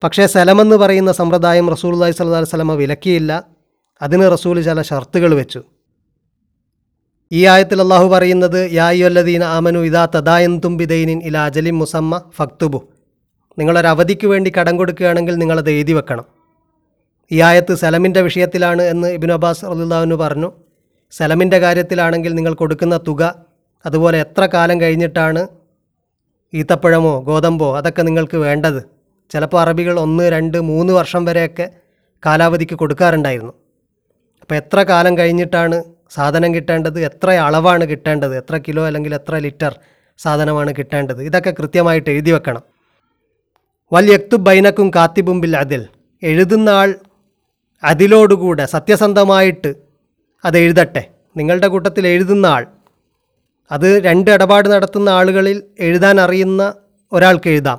പക്ഷേ 0.04 0.26
സലമെന്ന് 0.26 0.76
പറയുന്ന 0.76 1.12
സമ്പ്രദായം 1.12 1.70
റസൂൽ 1.70 1.94
സ്വല്ലല്ലാഹി 1.94 2.10
വസല്ലമ 2.10 2.44
സ്വലമ 2.44 2.74
വിലക്കിയില്ല. 2.74 3.44
അതിന് 4.02 4.32
റസൂൽ 4.32 4.62
ചില 4.62 4.82
ഷർത്തുകൾ 4.82 5.34
വെച്ചു. 5.34 5.62
ഈ 7.32 7.46
ആയത്തിൽ 7.46 7.80
അള്ളാഹു 7.80 8.08
പറയുന്നത് 8.08 8.70
യായുല്ലദീന 8.72 9.44
ആമനു 9.44 9.78
ഇതാ 9.78 10.08
തദായന്തും 10.14 10.76
ബിദൈനിൻ 10.76 11.22
ഇല 11.24 11.38
അജലിം 11.38 11.78
മുസമ്മ 11.78 12.22
ഫക്തുബു. 12.36 12.88
നിങ്ങളൊരു 13.58 13.86
അവധിക്ക് 13.86 14.26
വേണ്ടി 14.26 14.52
കടം 14.58 14.76
കൊടുക്കുകയാണെങ്കിൽ 14.76 15.34
നിങ്ങളത് 15.34 15.70
എഴുതി 15.70 15.92
വെക്കണം. 15.92 16.24
ഈ 17.32 17.40
ആയത്ത് 17.40 17.74
സലമിന്റെ 17.74 18.20
വിഷയത്തിലാണ് 18.20 18.82
എന്ന് 18.82 19.08
ഇബിൻ 19.08 19.32
അബ്ബാസ് 19.32 19.64
റലുല്ലാവിന് 19.64 20.14
പറഞ്ഞു. 20.14 20.52
സലമിന്റെ 21.16 21.58
കാര്യത്തിലാണെങ്കിൽ 21.58 22.32
നിങ്ങൾ 22.34 22.54
കൊടുക്കുന്ന 22.54 22.96
തുക 22.96 23.44
അതുപോലെ 23.86 24.18
എത്ര 24.18 24.46
കാലം 24.46 24.80
കഴിഞ്ഞിട്ടാണ് 24.80 25.48
ഈത്തപ്പഴമോ 26.54 27.20
ഗോതമ്പോ 27.20 27.76
അതൊക്കെ 27.76 28.02
നിങ്ങൾക്ക് 28.02 28.36
വേണ്ടത്? 28.36 28.84
ചിലപ്പോൾ 29.30 29.60
അറബികൾ 29.60 30.00
ഒന്ന് 30.00 30.24
രണ്ട് 30.24 30.60
മൂന്ന് 30.60 30.92
വർഷം 30.92 31.24
വരെയൊക്കെ 31.24 31.70
കാലാവധിക്ക് 32.26 32.74
കൊടുക്കാറുണ്ടായിരുന്നു. 32.74 33.54
അപ്പോൾ 34.42 34.54
എത്ര 34.54 34.82
കാലം 34.82 35.18
കഴിഞ്ഞിട്ടാണ് 35.18 35.84
സാധനം 36.10 36.54
കിട്ടേണ്ടത്? 36.54 37.00
എത്ര 37.00 37.30
അളവാണ് 37.30 37.84
കിട്ടേണ്ടത്? 37.84 38.36
എത്ര 38.36 38.56
കിലോ 38.56 38.86
അല്ലെങ്കിൽ 38.86 39.14
എത്ര 39.14 39.34
ലിറ്റർ 39.36 39.78
സാധനമാണ് 40.18 40.70
കിട്ടേണ്ടത്? 40.72 41.22
ഇതൊക്കെ 41.22 41.50
കൃത്യമായിട്ട് 41.50 42.10
എഴുതി 42.10 42.30
വെക്കണം. 42.30 42.62
വൽ 43.92 44.10
യക്തു 44.12 44.36
ബൈനക്കും 44.36 44.90
കാത്തിബും 44.96 45.40
ബിൽ 45.40 45.56
അതിൽ. 45.56 45.82
എഴുതുന്ന 46.22 46.68
ആൾ 46.70 46.94
അതിലോടുകൂടെ 47.84 48.66
സത്യസന്ധമായിട്ട് 48.66 49.74
അത് 50.44 50.58
എഴുതട്ടെ. 50.58 51.13
നിങ്ങളുടെ 51.36 51.68
കൂട്ടത്തിൽ 51.68 52.06
എഴുതുന്ന 52.06 52.46
ആൾ. 52.46 52.66
അത് 53.70 54.04
രണ്ട് 54.04 54.30
ഇടപാട് 54.30 54.68
നടത്തുന്ന 54.68 55.08
ആളുകളിൽ 55.08 55.62
എഴുതാൻ 55.78 56.20
അറിയുന്ന 56.20 56.74
ഒരാൾക്ക് 57.12 57.50
എഴുതാം. 57.50 57.78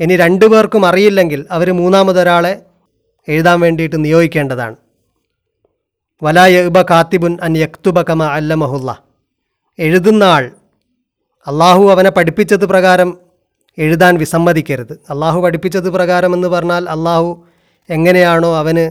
ഇനി 0.00 0.16
രണ്ടു 0.16 0.46
പേർക്കും 0.46 0.86
അറിയില്ലെങ്കിൽ 0.86 1.46
അവർ 1.50 1.72
മൂന്നാമതൊരാളെ 1.72 2.62
എഴുതാൻ 3.28 3.60
വേണ്ടിയിട്ട് 3.60 4.04
നിയോഗിക്കേണ്ടതാണ്. 4.04 4.76
വലാ 6.22 6.46
യഹ്ബ 6.46 6.82
കാത്തിബുൻ 6.82 7.38
അൻ 7.42 7.56
യക്തുബ 7.56 8.02
കമ 8.02 8.22
അല്ലമഹുല്ല. 8.22 9.02
എഴുതുന്ന 9.78 10.24
ആൾ 10.24 10.50
അള്ളാഹു 11.46 11.90
അവനെ 11.90 12.10
പഠിപ്പിച്ചത് 12.10 12.66
പ്രകാരം 12.66 13.18
എഴുതാൻ 13.78 14.18
വിസമ്മതിക്കരുത്. 14.18 14.92
അള്ളാഹു 15.10 15.40
പഠിപ്പിച്ചത് 15.40 15.90
പ്രകാരം 15.90 16.34
എന്ന് 16.34 16.48
പറഞ്ഞാൽ 16.48 16.88
അള്ളാഹു 16.88 17.46
എങ്ങനെയാണോ 17.90 18.56
അവന് 18.56 18.90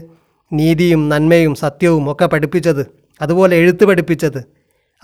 നീതിയും 0.52 1.08
നന്മയും 1.08 1.54
സത്യവും 1.54 2.12
ഒക്കെ 2.12 2.26
പഠിപ്പിച്ചത് 2.26 3.05
അതുപോലെ 3.20 3.56
എഴുത്ത് 3.56 3.84
പഠിപ്പിച്ചത്. 3.84 4.44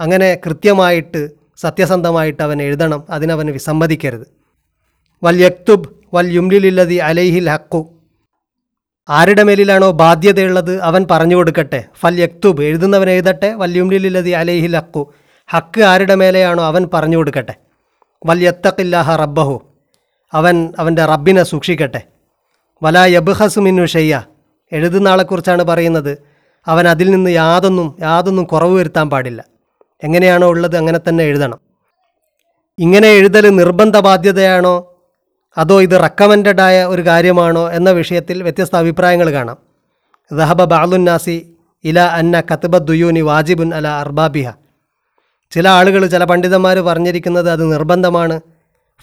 അങ്ങനെ 0.00 0.38
കൃത്യമായിട്ട് 0.46 1.30
സത്യസന്ധമായിട്ട് 1.56 2.42
അവൻ 2.42 2.62
എഴുതണം. 2.62 3.02
അതിനവന് 3.10 3.50
വിസമ്മതിക്കരുത്. 3.50 4.26
വൽ 5.24 5.36
യക്തുബ് 5.36 5.88
വൽ 6.14 6.32
യുംലിലില്ലതി 6.32 6.94
അലൈഹിൽ 6.94 7.50
ഹക്കു. 7.50 7.92
ആരുടെ 9.08 9.42
മേലിലാണോ 9.42 9.90
ബാധ്യതയുള്ളത് 9.90 10.82
അവൻ 10.82 11.06
പറഞ്ഞു 11.10 11.36
കൊടുക്കട്ടെ. 11.36 11.84
ഫൽ 12.00 12.20
യക്തുബ് 12.20 12.62
എഴുതുന്നവൻ 12.62 13.10
എഴുതട്ടെ. 13.10 13.54
വൽ 13.54 13.76
യുംലിലില്ലതി 13.76 14.30
അലൈഹിൽ 14.30 14.76
ഹക്കു. 14.76 15.14
ഹക്ക് 15.50 15.80
ആരുടെ 15.80 16.14
മേലെയാണോ 16.14 16.64
അവൻ 16.64 16.88
പറഞ്ഞു 16.94 17.16
കൊടുക്കട്ടെ. 17.16 17.54
വൽ 18.26 18.42
യത്തക്കില്ലാഹ 18.42 19.16
റബ്ബഹു. 19.16 19.62
അവൻ 20.32 20.72
അവന്റെ 20.78 21.04
റബ്ബിനെ 21.04 21.42
സൂക്ഷിക്കട്ടെ. 21.42 22.02
വലാ 22.82 23.04
യബ്ഹസുമിന്നു 23.04 23.86
ഷെയ്യ 23.86 24.22
എഴുതുന്ന 24.72 25.08
ആളെക്കുറിച്ചാണ് 25.08 25.62
പറയുന്നത്. 25.62 26.31
അവൻ 26.68 26.88
അതിൽ 26.88 27.10
നിന്ന് 27.10 27.30
യാതൊന്നും 27.30 27.96
യാതൊന്നും 28.00 28.44
കുറവ് 28.44 28.78
വരുത്താൻ 28.78 29.10
പാടില്ല. 29.10 29.44
എങ്ങനെയാണോ 30.04 30.48
ഉള്ളത് 30.48 30.76
അങ്ങനെ 30.76 31.00
തന്നെ 31.08 31.24
എഴുതണം. 31.24 31.58
ഇങ്ങനെ 32.78 33.08
എഴുതൽ 33.08 33.48
നിർബന്ധ 33.48 33.98
ബാധ്യതയാണോ 33.98 34.88
അതോ 35.58 35.82
ഇത് 35.82 36.00
റെക്കമെൻഡഡ് 36.00 36.60
ആയ 36.60 36.84
ഒരു 36.84 37.06
കാര്യമാണോ 37.06 37.70
എന്ന 37.70 37.90
വിഷയത്തിൽ 37.90 38.42
വ്യത്യസ്ത 38.42 38.76
അഭിപ്രായങ്ങൾ 38.76 39.32
കാണാം. 39.32 39.56
ദഹബ 40.32 40.64
ബാലുന്നാസി 40.64 41.56
ഇല 41.84 42.00
അന്ന 42.00 42.40
കത്തുബ 42.40 42.78
ദുയൂനി 42.78 43.20
വാജിബുൻ 43.20 43.74
അല 43.74 43.88
അർബാബിഹ. 43.88 44.50
ചില 45.50 45.68
ആളുകൾ 45.68 46.06
ചില 46.06 46.24
പണ്ഡിതന്മാർ 46.24 46.78
പറഞ്ഞിരിക്കുന്നത് 46.78 47.50
അത് 47.50 47.72
നിർബന്ധമാണ്. 47.72 48.40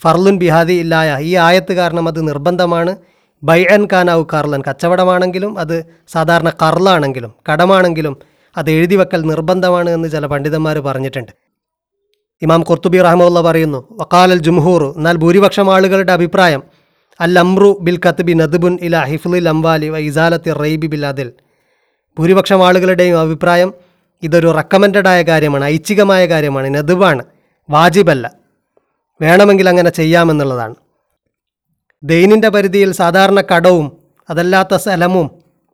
ഫർലുൻ 0.02 0.38
ബിഹാദി 0.38 0.74
ഇല്ലായ 0.74 1.18
ഈ 1.22 1.36
ആയത്ത് 1.36 1.74
കാരണം 1.74 2.08
അത് 2.08 2.28
നിർബന്ധമാണ്. 2.28 2.96
ബൈ 3.44 3.64
അൻ 3.64 3.88
കാനാവു 3.92 4.24
കർലൻ 4.34 4.62
കച്ചവടമാണെങ്കിലും 4.68 5.60
അത് 5.60 5.76
സാധാരണ 6.08 6.50
കർലാണെങ്കിലും 6.50 7.32
കടമാണെങ്കിലും 7.52 8.16
അത് 8.58 8.72
എഴുതി 8.72 8.96
വെക്കൽ 8.96 9.22
നിർബന്ധമാണ് 9.22 9.90
എന്ന് 9.90 10.08
ചില 10.10 10.26
പണ്ഡിതന്മാർ 10.26 10.78
പറഞ്ഞിട്ടുണ്ട്. 10.80 11.32
ഇമാം 12.42 12.62
കുർത്തുബി 12.62 13.00
റഹ്മുള്ള 13.02 13.42
പറയുന്നു 13.42 13.80
വക്കാലൽ 14.02 14.40
ജുംഹൂർ 14.40 14.84
എന്നാൽ 14.98 15.16
ഭൂരിപക്ഷം 15.18 15.74
ആളുകളുടെ 15.74 16.12
അഭിപ്രായം 16.12 16.62
അൽ 17.20 17.40
അംറു 17.40 17.78
ബിൽ 17.82 17.98
കത്ബി 18.06 18.34
നദ്ബുൻ 18.34 18.78
ഇല 18.82 18.98
ഹിഫ്ലുൽ 19.04 19.50
അംവാലി 19.50 19.90
വ 19.90 19.98
ഇസാലത്തി 19.98 20.52
റൈബി 20.54 20.88
ബിൽ 20.88 21.06
അതിൽ 21.06 21.30
ഭൂരിപക്ഷം 22.18 22.66
ആളുകളുടെയും 22.68 23.20
അഭിപ്രായം 23.20 23.74
ഇതൊരു 24.24 24.52
റെക്കമെൻഡഡ് 24.52 25.24
കാര്യമാണ് 25.32 25.66
ഐച്ഛികമായ 25.66 26.26
കാര്യമാണ് 26.26 26.76
നദുബാണ് 26.76 27.24
വാജിബല്ല. 27.70 28.26
വേണമെങ്കിൽ 29.22 29.70
അങ്ങനെ 29.70 29.90
ചെയ്യാമെന്നുള്ളതാണ്. 29.90 30.76
ദൈനിന്റെ 32.04 32.50
പരിധിയിൽ 32.50 32.92
സാധാരണ 32.92 33.42
കടവും 33.42 33.92
അതല്ലാത്ത 34.30 34.76
സ്ഥലമും 34.76 35.32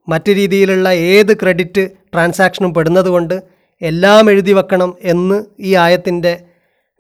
മറ്റു 0.10 0.32
രീതിയിലുള്ള 0.32 0.90
ഏത് 0.90 1.40
ക്രെഡിറ്റ് 1.40 1.90
ട്രാൻസാക്ഷനും 2.14 2.74
പെടുന്നതുകൊണ്ട് 2.74 3.44
എല്ലാം 3.82 4.30
എഴുതി 4.30 4.52
വെക്കണം 4.52 4.98
എന്ന് 5.04 5.44
ഈ 5.60 5.76
ആയത്തിന്റെ 5.76 6.44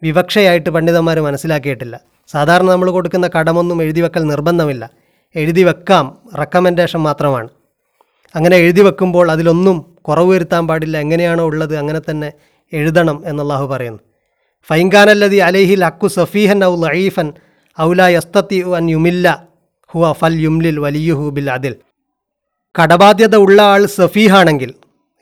വിവക്ഷയായിട്ട് 0.03 0.69
പണ്ഡിതന്മാർ 0.69 1.19
മനസ്സിലാക്കിയിട്ടില്ല. 1.19 2.01
സാധാരണ 2.27 2.65
നമ്മൾ 2.65 2.89
കൊടുക്കുന്ന 2.91 3.29
കടമൊന്നും 3.37 3.81
എഴുതി 3.81 4.01
വെക്കൽ 4.01 4.23
നിർബന്ധമില്ല. 4.23 4.89
എഴുതി 5.35 5.63
വെക്കാം 5.63 6.17
റെക്കമെൻഡേഷൻ 6.39 6.99
മാത്രമാണ്. 6.99 7.49
അങ്ങനെ 8.35 8.55
എഴുതി 8.55 8.81
വെക്കുമ്പോൾ 8.81 9.31
അതിലൊന്നും 9.31 9.85
കുറവ് 10.01 10.29
വരുത്താൻ 10.29 10.67
പാടില്ല 10.67 10.97
എങ്ങനെയാണോ 10.97 11.45
ഉള്ളത് 11.45 11.77
അങ്ങനെ 11.77 12.01
തന്നെ 12.09 12.33
എഴുതണം 12.73 13.23
എന്നല്ലാഹു 13.25 13.65
പറയുന്നു. 13.67 13.99
ഫൈൻഖാനല്ലതി 14.69 15.37
അലൈഹിൽ 15.37 15.85
അക്കു 15.85 16.07
സഫീഹൻ 16.07 16.63
ഔ 16.65 16.75
ലഈഫൻ 16.75 17.33
ഔല 17.77 18.01
യസ്തത്തി 18.17 18.57
അൻ 18.79 18.85
യുമില്ല 18.89 19.27
ഹുവ 19.91 20.11
ഫൽ 20.13 20.35
യുംലിൽ 20.45 20.77
വലിയുഹു 20.79 21.25
ബിൽ 21.29 21.49
അതിൽ 21.55 21.73
കടബാധ്യത 22.75 23.35
ഉള്ള 23.35 23.59
ആൾ 23.73 23.81
സഫീഹാണെങ്കിൽ 23.97 24.71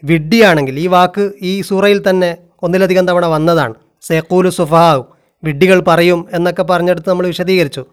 വിഡ്ഡിയാണെങ്കിൽ 0.04 0.76
ഈ 0.80 0.88
വാക്ക് 0.88 1.26
ഈ 1.42 1.54
സൂറയിൽ 1.62 2.00
തന്നെ 2.08 2.32
ഒന്നിലധികം 2.64 3.06
തവണ 3.10 3.26
വന്നതാണ്. 3.26 3.76
സേക്കൂലു 4.04 4.50
സുഫഹാവ് 4.50 5.04
വിഡ്ഡികൾ 5.44 5.80
പറയും 5.90 6.20
എന്നൊക്കെ 6.34 6.64
പറഞ്ഞെടുത്ത് 6.64 7.10
നമ്മൾ 7.10 7.26
വിശദീകരിച്ചു. 7.28 7.84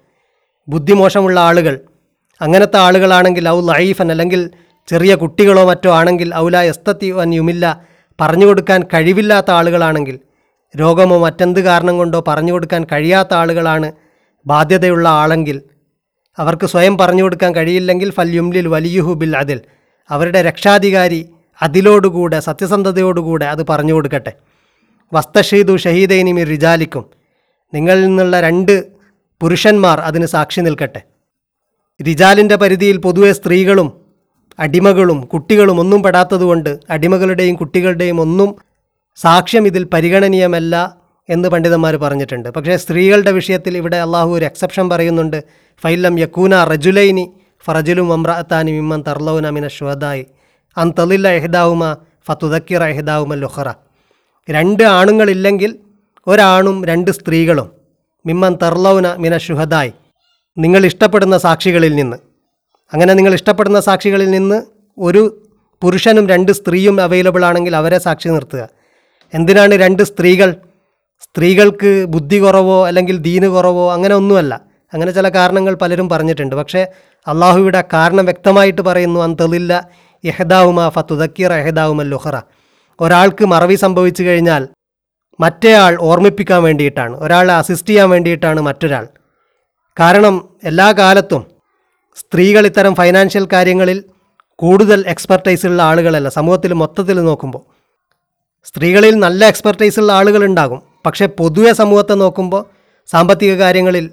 ബുദ്ധിമോശമുള്ള 0.68 1.38
ആളുകൾ 1.40 1.74
അങ്ങനത്തെ 2.40 2.78
ആളുകളാണെങ്കിൽ 2.86 3.44
ഔ 3.48 3.58
ലൈഫൻ 3.70 4.08
അല്ലെങ്കിൽ 4.14 4.42
ചെറിയ 4.88 5.12
കുട്ടികളോ 5.14 5.62
മറ്റോ 5.70 5.90
ആണെങ്കിൽ 5.90 6.28
ഔല 6.34 6.56
എസ്തത്തി 6.72 7.08
അൻ 7.24 7.32
യുമില്ല 7.34 7.64
പറഞ്ഞു 8.18 8.46
കൊടുക്കാൻ 8.46 8.80
കഴിവില്ലാത്ത 8.94 9.50
ആളുകളാണെങ്കിൽ 9.50 10.16
രോഗമോ 10.74 11.16
മറ്റെന്ത് 11.18 11.60
കാരണം 11.60 11.94
കൊണ്ടോ 11.96 12.18
പറഞ്ഞു 12.28 12.52
കൊടുക്കാൻ 12.52 12.82
കഴിയാത്ത 12.92 13.32
ആളുകളാണ് 13.34 13.88
ബാധ്യതയുള്ള 14.46 15.08
ആളെങ്കിൽ 15.08 15.62
അവർക്ക് 16.38 16.66
സ്വയം 16.66 16.98
പറഞ്ഞു 16.98 17.22
കൊടുക്കാൻ 17.22 17.54
കഴിയില്ലെങ്കിൽ 17.54 18.10
ഫല്യുംലിൽ 18.10 18.68
വലിയുഹു 18.68 19.12
ബിൽ 19.12 19.36
അതിൽ 19.36 19.60
അവരുടെ 20.10 20.42
രക്ഷാധികാരി 20.42 21.28
അതിലോടുകൂടെ 21.62 22.40
സത്യസന്ധതയോടുകൂടെ 22.40 23.44
അത് 23.44 23.66
പറഞ്ഞു 23.66 23.92
കൊടുക്കട്ടെ. 23.92 24.32
വസ്തഷീദു 25.12 25.76
ഷഹീദൈനി 25.76 26.32
മിർ 26.32 26.46
റിജാലിക്കും. 26.46 27.04
നിങ്ങളിൽ 27.74 28.06
നിന്നുള്ള 28.06 28.40
രണ്ട് 28.40 28.86
പുരുഷന്മാർ 29.40 30.00
അതിന് 30.00 30.26
സാക്ഷി 30.26 30.60
നിൽക്കട്ടെ. 30.60 31.02
റിജാലിന്റെ 32.06 32.56
പരിധിയിൽ 32.56 32.96
പൊതുവെ 32.96 33.32
സ്ത്രീകളും 33.32 34.00
അടിമകളും 34.58 35.20
കുട്ടികളും 35.20 35.80
ഒന്നും 35.80 36.02
പെടാത്തതുകൊണ്ട് 36.02 36.80
അടിമകളുടെയും 36.90 37.56
കുട്ടികളുടെയും 37.56 38.20
ഒന്നും 38.20 38.56
സാക്ഷ്യം 39.16 39.66
ഇതിൽ 39.66 39.84
പരിഗണനീയമല്ല. 39.84 40.99
എന്ന് 41.30 41.48
പണ്ഡിതന്മാർ 41.48 41.96
പറഞ്ഞിട്ടുണ്ട്. 41.96 42.48
പക്ഷേ 42.48 42.76
സ്ത്രീകളുടെ 42.76 43.32
വിഷയത്തിൽ 43.32 43.76
ഇവിടെ 43.76 43.96
അള്ളാഹു 43.96 44.30
ഒരു 44.30 44.44
എക്സെപ്ഷൻ 44.44 44.88
പറയുന്നുണ്ട്. 44.88 45.44
ഫൈലം 45.82 46.18
യക്കൂന 46.18 46.64
റജുലൈനി 46.64 47.32
ഫറജുലും 47.64 48.12
അമ്രാത്താനി 48.12 48.72
മിമ്മൻ 48.72 49.04
തർലൌന 49.08 49.50
മിന 49.50 49.68
ഷുഹദായി 49.68 50.26
അൻ 50.76 50.92
തലില്ല 50.98 51.28
എഹ്ദാവുമ 51.28 51.96
ഫത്തുദക്കിറ 52.26 52.84
എഹ്ദാവുമ 52.84 53.34
ലുഹറ 53.34 53.68
രണ്ട് 54.50 54.82
ആണുങ്ങളില്ലെങ്കിൽ 54.82 55.78
ഒരാണും 56.26 56.84
രണ്ട് 56.84 57.10
സ്ത്രീകളും 57.10 57.72
മിമ്മൻ 58.26 58.58
തർലൌന 58.62 59.14
മിന 59.14 59.38
ഷുഹദായി. 59.38 59.92
നിങ്ങൾ 60.58 60.86
ഇഷ്ടപ്പെടുന്ന 60.86 61.38
സാക്ഷികളിൽ 61.38 61.94
നിന്ന്. 61.94 62.16
അങ്ങനെ 62.92 63.14
നിങ്ങൾ 63.14 63.34
ഇഷ്ടപ്പെടുന്ന 63.34 63.80
സാക്ഷികളിൽ 63.80 64.30
നിന്ന് 64.30 64.62
ഒരു 64.98 65.22
പുരുഷനും 65.82 66.28
രണ്ട് 66.28 66.52
സ്ത്രീയും 66.52 67.00
അവൈലബിൾ 67.00 67.44
ആണെങ്കിൽ 67.44 67.76
അവരെ 67.76 67.98
സാക്ഷി 67.98 68.28
നിർത്തുക. 68.28 68.68
എന്തിനാണ് 69.34 69.74
രണ്ട് 69.74 70.02
സ്ത്രീകൾ 70.02 70.56
സ്ത്രീകൾക്ക് 71.22 72.06
ബുദ്ധി 72.06 72.38
കുറവോ 72.38 72.86
അല്ലെങ്കിൽ 72.86 73.16
ദീന് 73.16 73.46
കുറവോ 73.46 73.92
അങ്ങനെ 73.92 74.14
ഒന്നുമല്ല. 74.14 74.60
അങ്ങനെ 74.92 75.10
ചില 75.10 75.28
കാരണങ്ങൾ 75.28 75.74
പലരും 75.74 76.08
പറഞ്ഞിട്ടുണ്ട്. 76.08 76.56
പക്ഷേ 76.56 76.86
അള്ളാഹുവിടെ 77.28 77.84
കാരണം 77.92 78.24
വ്യക്തമായിട്ട് 78.24 78.80
പറയുന്നു 78.80 79.20
അന്തലില്ല 79.20 79.90
യഹദാവുമ 80.24 80.88
ഫത്തുദക്കീർ 80.88 81.52
എഹദാവുമൽ 81.52 82.08
ലുഹറ 82.08 82.40
ഒരാൾക്ക് 83.00 83.44
മറവി 83.44 83.74
സംഭവിച്ചു 83.74 84.22
കഴിഞ്ഞാൽ 84.22 84.68
മറ്റേയാൾ 85.40 85.96
ഓർമ്മിപ്പിക്കാൻ 86.00 86.62
വേണ്ടിയിട്ടാണ് 86.62 87.16
ഒരാളെ 87.16 87.54
അസിസ്റ്റ് 87.54 87.88
ചെയ്യാൻ 87.88 88.10
വേണ്ടിയിട്ടാണ് 88.10 88.60
മറ്റൊരാൾ. 88.60 89.08
കാരണം 90.00 90.48
എല്ലാ 90.64 90.92
കാലത്തും 90.92 91.46
സ്ത്രീകൾ 92.16 92.66
ഇത്തരം 92.66 92.94
ഫൈനാൻഷ്യൽ 92.94 93.48
കാര്യങ്ങളിൽ 93.52 94.04
കൂടുതൽ 94.54 95.04
എക്സ്പെർട്ടൈസ് 95.06 95.66
ഉള്ള 95.66 95.82
ആളുകളല്ല. 95.82 96.28
സമൂഹത്തിൽ 96.28 96.72
മൊത്തത്തിൽ 96.72 97.24
നോക്കുമ്പോൾ 97.24 97.62
സ്ത്രീകളിൽ 98.66 99.14
നല്ല 99.14 99.44
എക്സ്പെർട്ടൈസ് 99.44 100.00
ഉള്ള 100.00 100.12
ആളുകളുണ്ടാകും 100.12 100.89
പക്ഷേ 101.06 101.26
പൊതുവെ 101.26 101.72
സമൂഹത്തെ 101.72 102.14
നോക്കുമ്പോൾ 102.14 102.64
സാമ്പത്തിക 103.08 103.54
കാര്യങ്ങളിൽ 103.54 104.10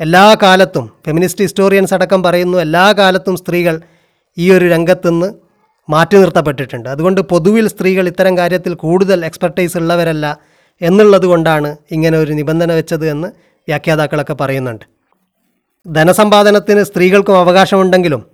എല്ലാ 0.00 0.36
കാലത്തും 0.42 0.90
ഫെമിനിസ്റ്റ് 1.06 1.44
ഹിസ്റ്റോറിയൻസ് 1.44 1.94
അടക്കം 1.94 2.22
പറയുന്നു 2.22 2.58
എല്ലാ 2.58 2.92
കാലത്തും 2.92 3.36
സ്ത്രീകൾ 3.36 3.80
ഈ 4.38 4.50
ഒരു 4.50 4.64
രംഗത്തുനിന്ന് 4.64 5.28
മാറ്റി 5.90 6.16
നിർത്തപ്പെട്ടിട്ടുണ്ട്. 6.16 6.88
അതുകൊണ്ട് 6.88 7.20
പൊതുവിൽ 7.20 7.68
സ്ത്രീകൾ 7.68 8.08
ഇത്തരം 8.08 8.38
കാര്യത്തിൽ 8.38 8.74
കൂടുതൽ 8.74 9.24
എക്സ്പെർട്ടൈസ് 9.24 9.76
ഉള്ളവരല്ല 9.76 10.38
എന്നുള്ളത് 10.80 11.26
കൊണ്ടാണ് 11.26 11.76
ഇങ്ങനെ 11.90 12.18
ഒരു 12.18 12.32
നിബന്ധന 12.32 12.72
വെച്ചത് 12.72 13.08
എന്ന് 13.10 13.28
വ്യാഖ്യാതാക്കളൊക്കെ 13.68 14.34
പറയുന്നുണ്ട്. 14.40 14.84
ധനസമ്പാദനത്തിന് 15.86 16.82
സ്ത്രീകൾക്കും 16.82 17.38
അവകാശമുണ്ടെങ്കിലും 17.38 18.26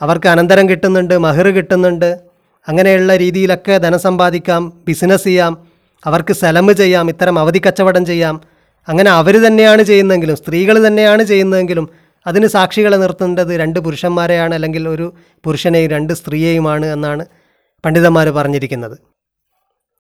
അവർക്ക് 0.00 0.28
അനന്തരം 0.28 0.68
കിട്ടുന്നുണ്ട് 0.68 1.18
മഹർ 1.18 1.48
കിട്ടുന്നുണ്ട് 1.48 2.20
അങ്ങനെയുള്ള 2.68 3.16
രീതിയിലൊക്കെ 3.16 3.78
ധനസമ്പാദിക്കാം 3.78 4.72
ബിസിനസ് 4.88 5.24
ചെയ്യാം 5.24 5.71
അവർക്ക് 6.06 6.32
സലമ് 6.32 6.72
ചെയ്യാം 6.72 7.08
ഇത്തരം 7.08 7.38
അവധി 7.38 7.62
കച്ചവടം 7.66 8.06
ചെയ്യാം. 8.06 8.40
അങ്ങനെ 8.88 9.10
അവർ 9.10 9.46
തന്നെയാണ് 9.46 9.82
ചെയ്യുന്നതെങ്കിലും 9.82 10.36
സ്ത്രീകൾ 10.36 10.86
തന്നെയാണ് 10.86 11.22
ചെയ്യുന്നതെങ്കിലും 11.22 11.88
അതിന് 12.26 12.46
സാക്ഷികളെ 12.46 12.96
നിർത്തേണ്ടത് 12.96 13.52
രണ്ട് 13.60 13.80
പുരുഷന്മാരെയാണ് 13.80 14.54
അല്ലെങ്കിൽ 14.54 14.88
ഒരു 14.88 15.14
പുരുഷനെയും 15.44 15.90
രണ്ട് 15.90 16.12
സ്ത്രീയെയുമാണ് 16.12 16.86
എന്നാണ് 16.86 17.26
പണ്ഡിതന്മാർ 17.84 18.28
പറഞ്ഞിരിക്കുന്നത്. 18.28 18.98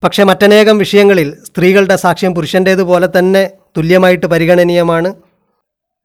പക്ഷേ 0.03 0.23
മറ്റനേകം 0.23 0.77
വിഷയങ്ങളിൽ 0.77 1.35
സ്ത്രീകളുടെ 1.45 1.95
സാക്ഷ്യം 1.95 2.35
പുരുഷന്റേതുപോലെ 2.35 3.09
തന്നെ 3.19 3.51
തുല്യമായിട്ട് 3.77 4.25
പരിഗണനീയമാണ്. 4.25 5.13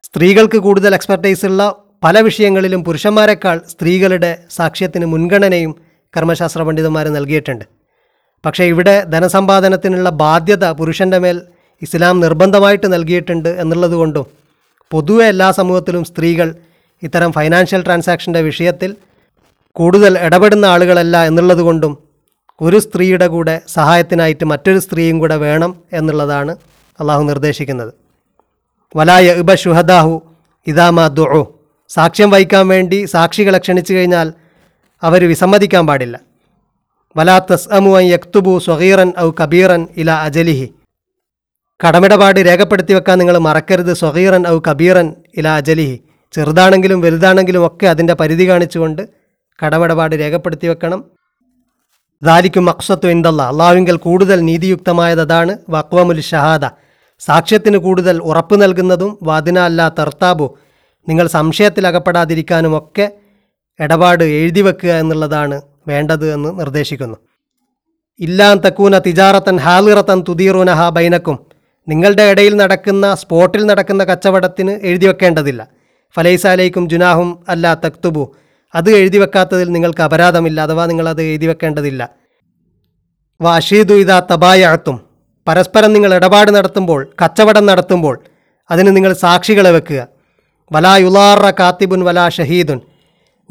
സ്ത്രീകൾക്ക് 0.04 0.58
കൂടുതൽ 0.58 0.94
എക്സ്പെർട്ടൈസ് 0.94 1.46
ഉള്ള 1.46 1.74
പല 2.04 2.20
വിഷയങ്ങളിലും 2.20 2.84
പുരുഷന്മാരെക്കാൾ 2.84 3.60
സ്ത്രീകളുടെ 3.68 4.38
സാക്ഷ്യത്തിന് 4.50 5.06
മുൻഗണനയും 5.06 5.76
കർമ്മശാസ്ത്ര 6.16 6.62
പണ്ഡിതന്മാർ 6.62 7.08
നൽകിയിട്ടുണ്ട്. 7.08 7.75
പക്ഷേ 8.46 8.64
ഇവിടെ 8.64 9.04
ധനസമ്പാദനത്തിനുള്ള 9.04 10.10
ബാധ്യത 10.10 10.70
പുരുഷന്റെ 10.70 11.18
മേൽ 11.18 11.42
ഇസ്ലാം 11.82 12.20
നിർബന്ധമായിട്ട് 12.20 12.92
നൽകിയിട്ടുണ്ട് 12.92 13.48
എന്നുള്ളതുകൊണ്ടും 13.48 14.26
പൊതുവെ 14.90 15.26
എല്ലാ 15.26 15.50
സമൂഹത്തിലും 15.50 16.04
സ്ത്രീകൾ 16.04 16.54
ഇത്തരം 17.02 17.32
ഫൈനാൻഷ്യൽ 17.32 17.84
ട്രാൻസാക്ഷന്റെ 17.84 18.40
വിഷയത്തിൽ 18.40 18.96
കൂടുതൽ 19.72 20.18
ഇടപെടുന്ന 20.18 20.64
ആളുകളല്ല 20.64 21.24
എന്നുള്ളതുകൊണ്ടും 21.24 21.98
ഒരു 22.60 22.78
സ്ത്രീയുടെ 22.78 23.26
കൂടെ 23.26 23.60
സഹായത്തിനായിട്ട് 23.68 24.44
മറ്റൊരു 24.44 24.78
സ്ത്രീയും 24.78 25.18
കൂടെ 25.18 25.36
വേണം 25.36 25.76
എന്നുള്ളതാണ് 25.92 26.56
അള്ളാഹു 27.00 27.22
നിർദ്ദേശിക്കുന്നത്. 27.22 27.94
വലായ 28.96 29.32
ഇബ 29.32 29.54
ഷുഹദാഹു 29.54 30.22
ഇദാമ 30.66 31.08
ദുഉ. 31.08 31.44
സാക്ഷ്യം 31.88 32.30
വഹിക്കാൻ 32.30 32.68
വേണ്ടി 32.68 33.04
സാക്ഷികളെ 33.04 33.58
ക്ഷണിച്ചു 33.58 33.94
കഴിഞ്ഞാൽ 33.94 34.32
അവർ 35.02 35.28
വിസമ്മതിക്കാൻ 35.28 35.86
പാടില്ല. 35.86 36.20
വലാ 37.16 37.36
സ്വഹീറൻ 38.64 39.12
ഔ 39.18 39.30
കബീറൻ 39.40 39.86
ഇല 39.96 40.10
അജലിഹി. 40.10 40.66
കടമിടപാട് 41.80 42.40
രേഖപ്പെടുത്തി 42.40 42.92
വെക്കാൻ 42.92 43.18
നിങ്ങൾ 43.18 43.38
മറക്കരുത് 43.38 43.92
സ്വഹീറൻ 43.92 44.48
ഔ 44.48 44.58
കബീറൻ 44.68 45.14
ഇല 45.36 45.48
അജലിഹി. 45.48 45.96
ചെറുതാണെങ്കിലും 46.32 47.00
വലുതാണെങ്കിലും 47.00 47.66
ഒക്കെ 47.66 47.86
അതിന്റെ 47.86 48.14
പരിധി 48.14 48.48
കാണിച്ചുകൊണ്ട് 48.48 49.02
കടമിടപാട് 49.58 50.14
രേഖപ്പെടുത്തി 50.16 50.66
വെക്കണം. 50.66 51.04
ദാലിക്കും 52.22 52.70
അക്സത്തു 52.70 53.06
ഇന്ദല്ല 53.06 53.42
അള്ളാഹുവിങ്കൽ 53.42 53.96
കൂടുതൽ 53.96 54.40
നീതിയുക്തമായത് 54.40 55.20
അതാണ് 55.20 55.58
വക്വമുൽ 55.68 56.20
ഷഹാദ. 56.20 56.64
സാക്ഷ്യത്തിന് 57.20 57.78
കൂടുതൽ 57.78 58.18
ഉറപ്പ് 58.30 58.62
നൽകുന്നതും 58.62 59.18
വാദിന 59.22 59.58
അല്ല 59.58 59.88
തർത്താബു. 59.98 60.46
നിങ്ങൾ 61.08 61.26
സംശയത്തിലകപ്പെടാതിരിക്കാനുമൊക്കെ 61.26 63.06
ഇടപാട് 63.80 64.24
എഴുതി 64.24 64.60
വെക്കുക 64.60 64.92
എന്നുള്ളതാണ് 65.02 65.75
വേണ്ടത് 65.88 66.34
എന്ന് 66.34 66.60
നിർദ്ദേശിക്കുന്നു. 66.60 67.16
ഇല്ലാൻ 68.20 68.58
തക്കൂന 68.58 68.98
തിജാറത്തൻ 68.98 69.56
ഹാലിറത്തൻ 69.56 70.24
തുതീറൂനഹ 70.28 70.88
ബൈനക്കും. 70.88 71.38
നിങ്ങളുടെ 71.88 72.22
ഇടയിൽ 72.22 72.56
നടക്കുന്ന 72.56 73.14
സ്പോട്ടിൽ 73.14 73.66
നടക്കുന്ന 73.66 74.04
കച്ചവടത്തിന് 74.04 74.70
എഴുതി 74.70 75.06
വെക്കേണ്ടതില്ല 75.06 75.68
ഫലൈസാലയ്ക്കും 76.16 76.88
ജുനാഹും 76.88 77.44
അല്ല 77.48 77.74
തക്തുബു. 77.74 78.34
അത് 78.74 78.90
എഴുതി 78.90 79.18
വെക്കാത്തതിൽ 79.18 79.68
നിങ്ങൾക്ക് 79.68 80.02
അപരാധമില്ല 80.02 80.60
അഥവാ 80.60 80.86
നിങ്ങളത് 80.86 81.22
എഴുതി 81.22 81.46
വെക്കേണ്ടതില്ല 81.46 82.10
വാഷീദു 83.40 83.94
ഇതാ 83.94 84.22
തബായത്തും 84.32 85.00
പരസ്പരം 85.48 85.92
നിങ്ങൾ 85.92 86.14
ഇടപാട് 86.14 86.50
നടത്തുമ്പോൾ 86.50 87.08
കച്ചവടം 87.24 87.66
നടത്തുമ്പോൾ 87.66 88.20
അതിന് 88.70 88.96
നിങ്ങൾ 88.96 89.12
സാക്ഷികളെ 89.12 89.70
വെക്കുക. 89.70 90.08
വലാ 90.72 90.96
യുലാറ 90.96 91.50
കാത്തിബുൻ 91.50 92.04
വലാ 92.04 92.28
ഷഹീദുൻ. 92.28 92.80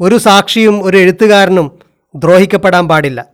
ഒരു 0.00 0.16
സാക്ഷിയും 0.16 0.84
ഒരു 0.84 0.96
എഴുത്തുകാരനും 0.96 1.75
ദ്രോഹിക്കപ്പെടാൻ 2.16 2.88
പാടില്ല. 2.88 3.26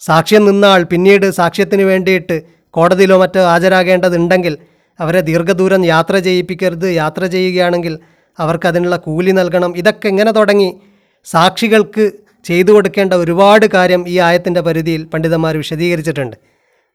സാക്ഷ്യം 0.00 0.44
നിന്ന 0.44 0.64
ആൾ 0.64 0.82
പിന്നീട് 0.82 1.30
സാക്ഷ്യത്തിന് 1.30 1.82
വേണ്ടിയിട്ട് 1.82 2.42
കോടതിയിലോ 2.70 3.18
മറ്റോ 3.18 3.44
ഹാജരാകേണ്ടതുണ്ടെങ്കിൽ 3.44 4.58
അവരെ 5.00 5.20
ദീർഘദൂരം 5.20 5.84
യാത്ര 5.84 6.18
ചെയ്യിപ്പിക്കരുത് 6.18 6.84
യാത്ര 6.84 7.26
ചെയ്യുകയാണെങ്കിൽ 7.26 7.98
അവർക്ക് 8.38 8.68
അതിനുള്ള 8.68 8.96
കൂലി 8.96 9.30
നൽകണം. 9.30 9.76
ഇതൊക്കെ 9.76 10.08
എങ്ങനെ 10.08 10.30
തുടങ്ങി 10.30 10.80
സാക്ഷികൾക്ക് 11.24 12.12
ചെയ്തു 12.44 12.72
കൊടുക്കേണ്ട 12.72 13.14
ഒരുപാട് 13.14 13.66
കാര്യം 13.66 14.08
ഈ 14.08 14.18
ആയത്തിന്റെ 14.18 14.60
പരിധിയിൽ 14.60 15.04
പണ്ഡിതന്മാർ 15.04 15.56
വിശദീകരിച്ചിട്ടുണ്ട്. 15.56 16.36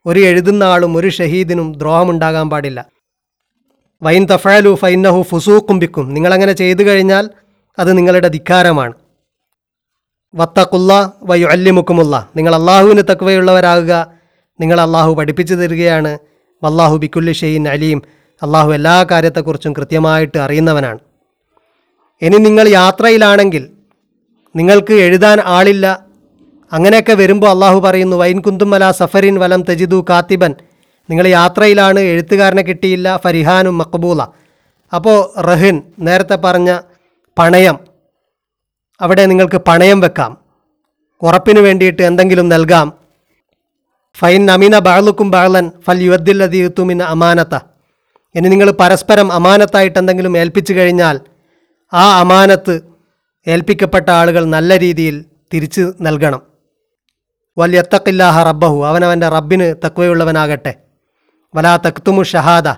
ഒരു 0.06 0.20
എഴുതുന്ന 0.20 0.64
ആളും 0.64 0.96
ഒരു 0.96 1.08
ഷഹീദിനും 1.08 1.72
ദ്രോഹമുണ്ടാകാൻ 1.72 2.50
പാടില്ല. 2.50 2.86
വൈൻ 4.02 4.26
തഫാലു 4.26 4.74
ഫൈനഹു 4.74 5.22
ഫുസൂ 5.22 5.66
ബിക്കും. 5.72 6.14
നിങ്ങളങ്ങനെ 6.14 6.52
ചെയ്തു 6.52 6.82
കഴിഞ്ഞാൽ 6.82 7.30
അത് 7.78 7.98
നിങ്ങളുടെ 7.98 8.28
ധിക്കാരമാണ്. 8.28 9.03
വത്തക്കുള്ള 10.34 11.12
വയു 11.22 11.46
അല്ലിമുക്കുമുള്ള 11.46 12.28
നിങ്ങൾ 12.36 12.54
അള്ളാഹുവിന് 12.54 13.02
തക്വയുള്ളവരാകുക. 13.02 14.06
നിങ്ങൾ 14.60 14.80
അള്ളാഹു 14.80 15.14
പഠിപ്പിച്ചു 15.14 15.54
തരികയാണ്. 15.54 16.18
വല്ലാഹു 16.64 16.96
ബിക്കുല്ലി 16.96 17.32
ഷെയ്ൻ 17.32 17.68
അലീം. 17.68 18.02
അള്ളാഹു 18.42 18.72
എല്ലാ 18.72 19.06
കാര്യത്തെക്കുറിച്ചും 19.10 19.72
കൃത്യമായിട്ട് 19.72 20.38
അറിയുന്നവനാണ്. 20.38 20.98
ഇനി 22.22 22.36
നിങ്ങൾ 22.36 22.68
യാത്രയിലാണെങ്കിൽ 22.68 23.70
നിങ്ങൾക്ക് 24.56 24.92
എഴുതാൻ 24.92 25.38
ആളില്ല. 25.44 26.04
അങ്ങനെയൊക്കെ 26.72 27.12
വരുമ്പോൾ 27.12 27.50
അള്ളാഹു 27.50 27.80
പറയുന്നു 27.80 28.16
വൈൻ 28.16 28.40
കുന്തുമല 28.40 28.90
സഫറിൻ 28.90 29.36
വലം 29.36 29.62
തജിദു 29.62 30.04
കാത്തിബൻ. 30.10 30.54
നിങ്ങൾ 31.10 31.26
യാത്രയിലാണ് 31.28 32.00
എഴുത്തുകാരനെ 32.00 32.62
കിട്ടിയില്ല 32.62 33.20
ഫരിഹാനും 33.24 33.78
മക്ബൂല. 33.78 34.22
അപ്പോൾ 34.94 35.40
റഹിൻ 35.40 35.82
നേരത്തെ 35.98 36.36
പറഞ്ഞ 36.36 36.80
പണയം 37.38 37.93
അവിടെ 39.00 39.26
നിങ്ങൾക്ക് 39.26 39.56
പണയം 39.56 40.00
വെക്കാം. 40.00 40.38
ഉറപ്പിന് 41.22 41.60
വേണ്ടിയിട്ട് 41.60 42.02
എന്തെങ്കിലും 42.02 42.48
നൽകാം. 42.48 42.92
ഫൈൻ 44.16 44.46
നമീന 44.46 44.78
ബാളുക്കും 44.78 45.30
ബാളൻ 45.30 45.70
ഫൽ 45.80 46.02
യുവദ്ദില്ലതീത്തുമിൻ 46.02 47.02
അമാനത്ത. 47.02 47.54
ഇനി 48.34 48.48
നിങ്ങൾ 48.48 48.70
പരസ്പരം 48.70 49.32
അമാനത്തായിട്ട് 49.32 49.98
എന്തെങ്കിലും 49.98 50.38
ഏൽപ്പിച്ചു 50.38 50.72
കഴിഞ്ഞാൽ 50.72 51.20
ആ 51.94 52.20
അമാനത്ത് 52.20 52.80
ഏൽപ്പിക്കപ്പെട്ട 53.46 54.10
ആളുകൾ 54.10 54.44
നല്ല 54.44 54.78
രീതിയിൽ 54.78 55.24
തിരിച്ചു 55.54 55.94
നൽകണം. 56.00 56.42
വല്യത്തക്കില്ലാഹ 57.58 58.42
റബ്ബഹു. 58.42 58.84
അവനവന്റെ 58.84 59.28
റബ്ബിന് 59.28 59.86
തക്വയുള്ളവനാകട്ടെ. 59.86 60.74
വലാ 61.54 61.76
തക്തുമു 61.76 62.22
ഷഹാദ. 62.22 62.74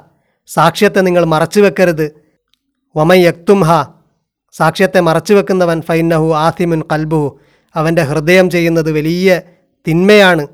സാക്ഷ്യത്തെ 0.46 1.00
നിങ്ങൾ 1.00 1.24
മറച്ചു 1.24 1.60
വെക്കരുത്. 1.60 2.24
വമൈ 2.96 3.20
യക്തുംഹ 3.20 3.95
സാക്ഷ്യത്തെ 4.58 5.00
മറച്ചുവെക്കുന്നവൻ 5.00 5.82
ഫൈനഹു 5.82 6.34
ആസിമുൻ 6.34 6.82
കൽബുഹു. 6.92 7.40
അവന്റെ 7.74 8.02
ഹൃദയം 8.02 8.50
ചെയ്യുന്നത് 8.50 8.92
വലിയ 8.92 9.40
തിന്മയാണ് 9.88 10.46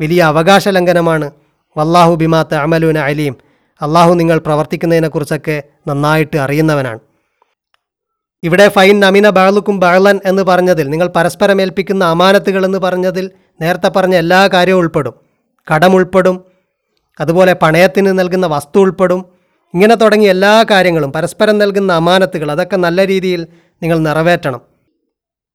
വലിയ 0.00 0.22
അവകാശ 0.22 0.68
ലംഘനമാണ് 0.68 1.30
വല്ലാഹു 1.76 2.14
ബിമാത്ത് 2.14 2.54
അമലൂന 2.54 2.98
അലീം. 2.98 3.36
അള്ളാഹു 3.82 4.14
നിങ്ങൾ 4.14 4.38
പ്രവർത്തിക്കുന്നതിനെക്കുറിച്ചൊക്കെ 4.38 5.62
നന്നായിട്ട് 5.88 6.36
അറിയുന്നവനാണ്. 6.36 6.98
ഇവിടെ 8.42 8.68
ഫൈൻ 8.68 9.00
നമിന 9.00 9.30
ബഹളുക്കും 9.30 9.80
ബഹളൻ 9.80 10.20
എന്ന് 10.24 10.42
പറഞ്ഞതിൽ 10.42 10.88
നിങ്ങൾ 10.88 11.08
പരസ്പരം 11.16 11.60
ഏൽപ്പിക്കുന്ന 11.60 12.04
അമാനത്തുകൾ 12.04 12.64
എന്ന് 12.64 12.78
പറഞ്ഞതിൽ 12.78 13.30
നേരത്തെ 13.60 13.88
പറഞ്ഞ 13.88 14.14
എല്ലാ 14.14 14.48
കാര്യവും 14.48 14.78
ഉൾപ്പെടും. 14.78 15.14
കടം 15.74 15.94
ഉൾപ്പെടും 15.94 16.44
അതുപോലെ 17.20 17.52
പണയത്തിന് 17.52 18.18
നൽകുന്ന 18.18 18.46
വസ്തു 18.46 18.80
ഉൾപ്പെടും 18.80 19.39
ഇങ്ങനെ 19.74 19.94
തുടങ്ങിയ 19.94 20.30
എല്ലാ 20.30 20.64
കാര്യങ്ങളും 20.70 21.12
പരസ്പരം 21.12 21.58
നൽകുന്ന 21.58 21.92
അമാനത്തുകൾ 21.92 22.50
അതൊക്കെ 22.50 22.76
നല്ല 22.76 23.06
രീതിയിൽ 23.06 23.46
നിങ്ങൾ 23.82 23.98
നിറവേറ്റണം. 23.98 24.60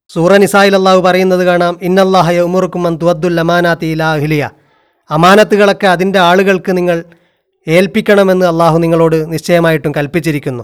സൂറ 0.10 0.38
നിസായിൽ 0.38 0.76
അള്ളാഹു 0.76 1.00
പറയുന്നത് 1.02 1.44
കാണാം 1.46 1.80
ഇന്നല്ലാഹയ 1.82 2.42
ഉമുറുക്കും 2.42 2.88
അൻ 2.88 2.98
തുവദ്ദുൽ 3.02 3.40
അമാനാത്തി 3.40 3.86
ഇലാ 3.86 4.14
അഹ്ലിയ. 4.14 4.50
അമാനത്തുകളൊക്കെ 5.12 5.88
അതിന്റെ 5.88 6.20
ആളുകൾക്ക് 6.20 6.78
നിങ്ങൾ 6.78 7.04
ഏൽപ്പിക്കണമെന്ന് 7.68 8.46
അള്ളാഹു 8.46 8.78
നിങ്ങളോട് 8.78 9.34
നിശ്ചയമായിട്ടും 9.34 9.92
കൽപ്പിച്ചിരിക്കുന്നു. 9.98 10.64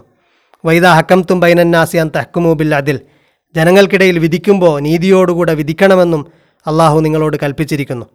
വൈദ 0.65 0.85
ഹക്കംത്തും 0.85 1.39
ബൈനന്നാസിയാൻ 1.39 2.11
തഹക്കുമൂബിൽ 2.15 2.75
അതിൽ 2.75 2.99
ജനങ്ങൾക്കിടയിൽ 3.55 4.19
വിധിക്കുമ്പോൾ 4.19 4.79
നീതിയോടുകൂടെ 4.79 5.53
വിധിക്കണമെന്നും 5.53 6.21
അള്ളാഹു 6.67 6.99
നിങ്ങളോട് 6.99 7.37
കൽപ്പിച്ചിരിക്കുന്നു. 7.43 8.05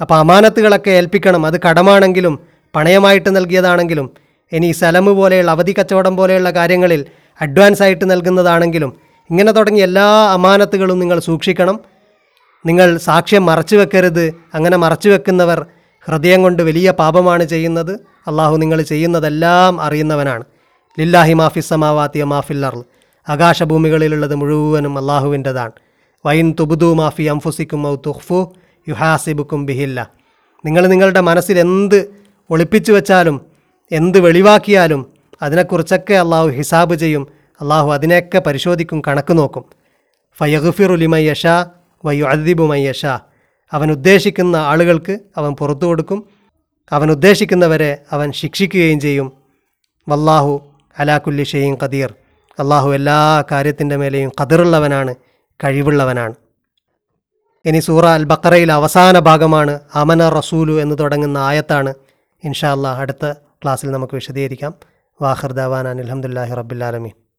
അപ്പോൾ 0.00 0.14
അമാനത്തുകളൊക്കെ 0.14 0.90
ഏൽപ്പിക്കണം 0.90 1.46
അത് 1.46 1.60
കടമാണെങ്കിലും 1.60 2.38
പണയമായിട്ട് 2.76 3.36
നൽകിയതാണെങ്കിലും 3.36 4.23
ഇനി 4.52 4.72
സലമ് 4.72 5.10
പോലെയുള്ള 5.10 5.50
അവധി 5.50 5.74
കച്ചവടം 5.78 6.16
പോലെയുള്ള 6.16 6.50
കാര്യങ്ങളിൽ 6.50 7.04
അഡ്വാൻസ് 7.40 7.82
ആയിട്ട് 7.82 8.10
നൽകുന്നതാണെങ്കിലും 8.10 8.96
ഇങ്ങനെ 9.30 9.52
തുടങ്ങിയ 9.52 9.84
എല്ലാ 9.84 10.06
അമാനത്തുകളും 10.32 10.98
നിങ്ങൾ 10.98 11.18
സൂക്ഷിക്കണം. 11.18 11.80
നിങ്ങൾ 12.66 12.96
സാക്ഷ്യം 12.96 13.46
മറച്ചു 13.46 13.76
വെക്കരുത്. 13.76 14.32
അങ്ങനെ 14.54 14.76
മറച്ചു 14.76 15.08
വെക്കുന്നവർ 15.08 15.66
ഹൃദയം 16.04 16.42
കൊണ്ട് 16.42 16.62
വലിയ 16.62 16.90
പാപമാണ് 16.90 17.44
ചെയ്യുന്നത്. 17.44 18.00
അള്ളാഹു 18.26 18.56
നിങ്ങൾ 18.56 18.82
ചെയ്യുന്നതെല്ലാം 18.82 19.80
അറിയുന്നവനാണ്. 19.80 20.44
ലില്ലാഹി 20.98 21.32
മാഫി 21.32 21.60
സമാവാത്തിയ 21.60 22.24
മാഫില്ലർ 22.24 22.84
ആകാശഭൂമികളിലുള്ളത് 23.28 24.34
മുഴുവനും 24.34 24.98
അള്ളാഹുവിന്റെതാണ്. 24.98 25.72
വൈൻ 26.26 26.54
തുബുദു 26.60 26.94
മാഫി 26.94 27.22
അംഫുസിക്കും 27.22 27.88
ഔ 27.88 27.94
തുഹ്ഫു 27.94 28.54
യുഹാസിബുക്കും 28.88 29.66
ബിഹില്ല. 29.66 30.10
നിങ്ങൾ 30.64 30.86
നിങ്ങളുടെ 30.86 31.20
മനസ്സിൽ 31.20 31.58
എന്ത് 31.58 32.14
ഒളിപ്പിച്ചു 32.50 32.92
വെച്ചാലും 32.92 33.53
എന്ത് 33.92 34.20
വെളിവാക്കിയാലും 34.20 35.12
അതിനെക്കുറിച്ചൊക്കെ 35.42 36.14
അള്ളാഹു 36.14 36.48
ഹിസാബ് 36.48 36.94
ചെയ്യും. 36.94 37.28
അള്ളാഹു 37.60 37.92
അതിനെയൊക്കെ 37.92 38.38
പരിശോധിക്കും 38.38 39.02
കണക്ക് 39.08 39.38
നോക്കും. 39.38 39.64
ഫയഗുഫിറു 40.38 41.06
വയ്യു 41.06 41.64
വയു 42.04 42.24
അദിബു 42.24 42.64
മയ്യഷ 42.64 43.06
അവൻ 43.72 43.90
ഉദ്ദേശിക്കുന്ന 43.90 44.56
ആളുകൾക്ക് 44.56 45.18
അവൻ 45.36 45.52
പുറത്തു 45.52 45.86
കൊടുക്കും. 45.86 46.28
അവൻ 46.92 47.10
ഉദ്ദേശിക്കുന്നവരെ 47.10 47.98
അവൻ 48.12 48.32
ശിക്ഷിക്കുകയും 48.32 49.00
ചെയ്യും. 49.00 49.32
വല്ലാഹു 50.08 50.62
അലാക്കുല്ലി 50.98 51.44
ഷെയ്യും 51.44 51.78
കദീർ 51.84 52.14
അള്ളാഹു 52.58 52.94
എല്ലാ 52.94 53.44
കാര്യത്തിന്റെ 53.50 53.96
മേലെയും 53.96 54.30
കതിറുള്ളവനാണ് 54.42 55.14
കഴിവുള്ളവനാണ്. 55.64 56.34
ഇനി 57.64 57.78
സൂറ 57.80 58.04
അൽ 58.04 58.24
ബക്കറയിലെ 58.24 58.74
അവസാന 58.74 59.18
ഭാഗമാണ് 59.18 59.80
അമന 59.94 60.28
റസൂലു 60.28 60.72
എന്ന് 60.72 60.98
തുടങ്ങുന്ന 60.98 61.38
ആയത്താണ്. 61.38 61.94
ഇൻഷാ 62.44 62.72
അള്ളാഹ് 62.72 63.00
അടുത്ത 63.00 63.34
ക്ലാസ്സിൽ 63.64 63.90
നമുക്ക് 63.90 64.14
വിശദീകരിക്കാം. 64.14 64.74
വാഹർദാവാൻ 65.20 65.84
ദവാൻ 65.84 65.88
അനിൽഹമുല്ലാഹി 65.88 66.54
റബ്ബുലാലമീൻ 66.54 67.23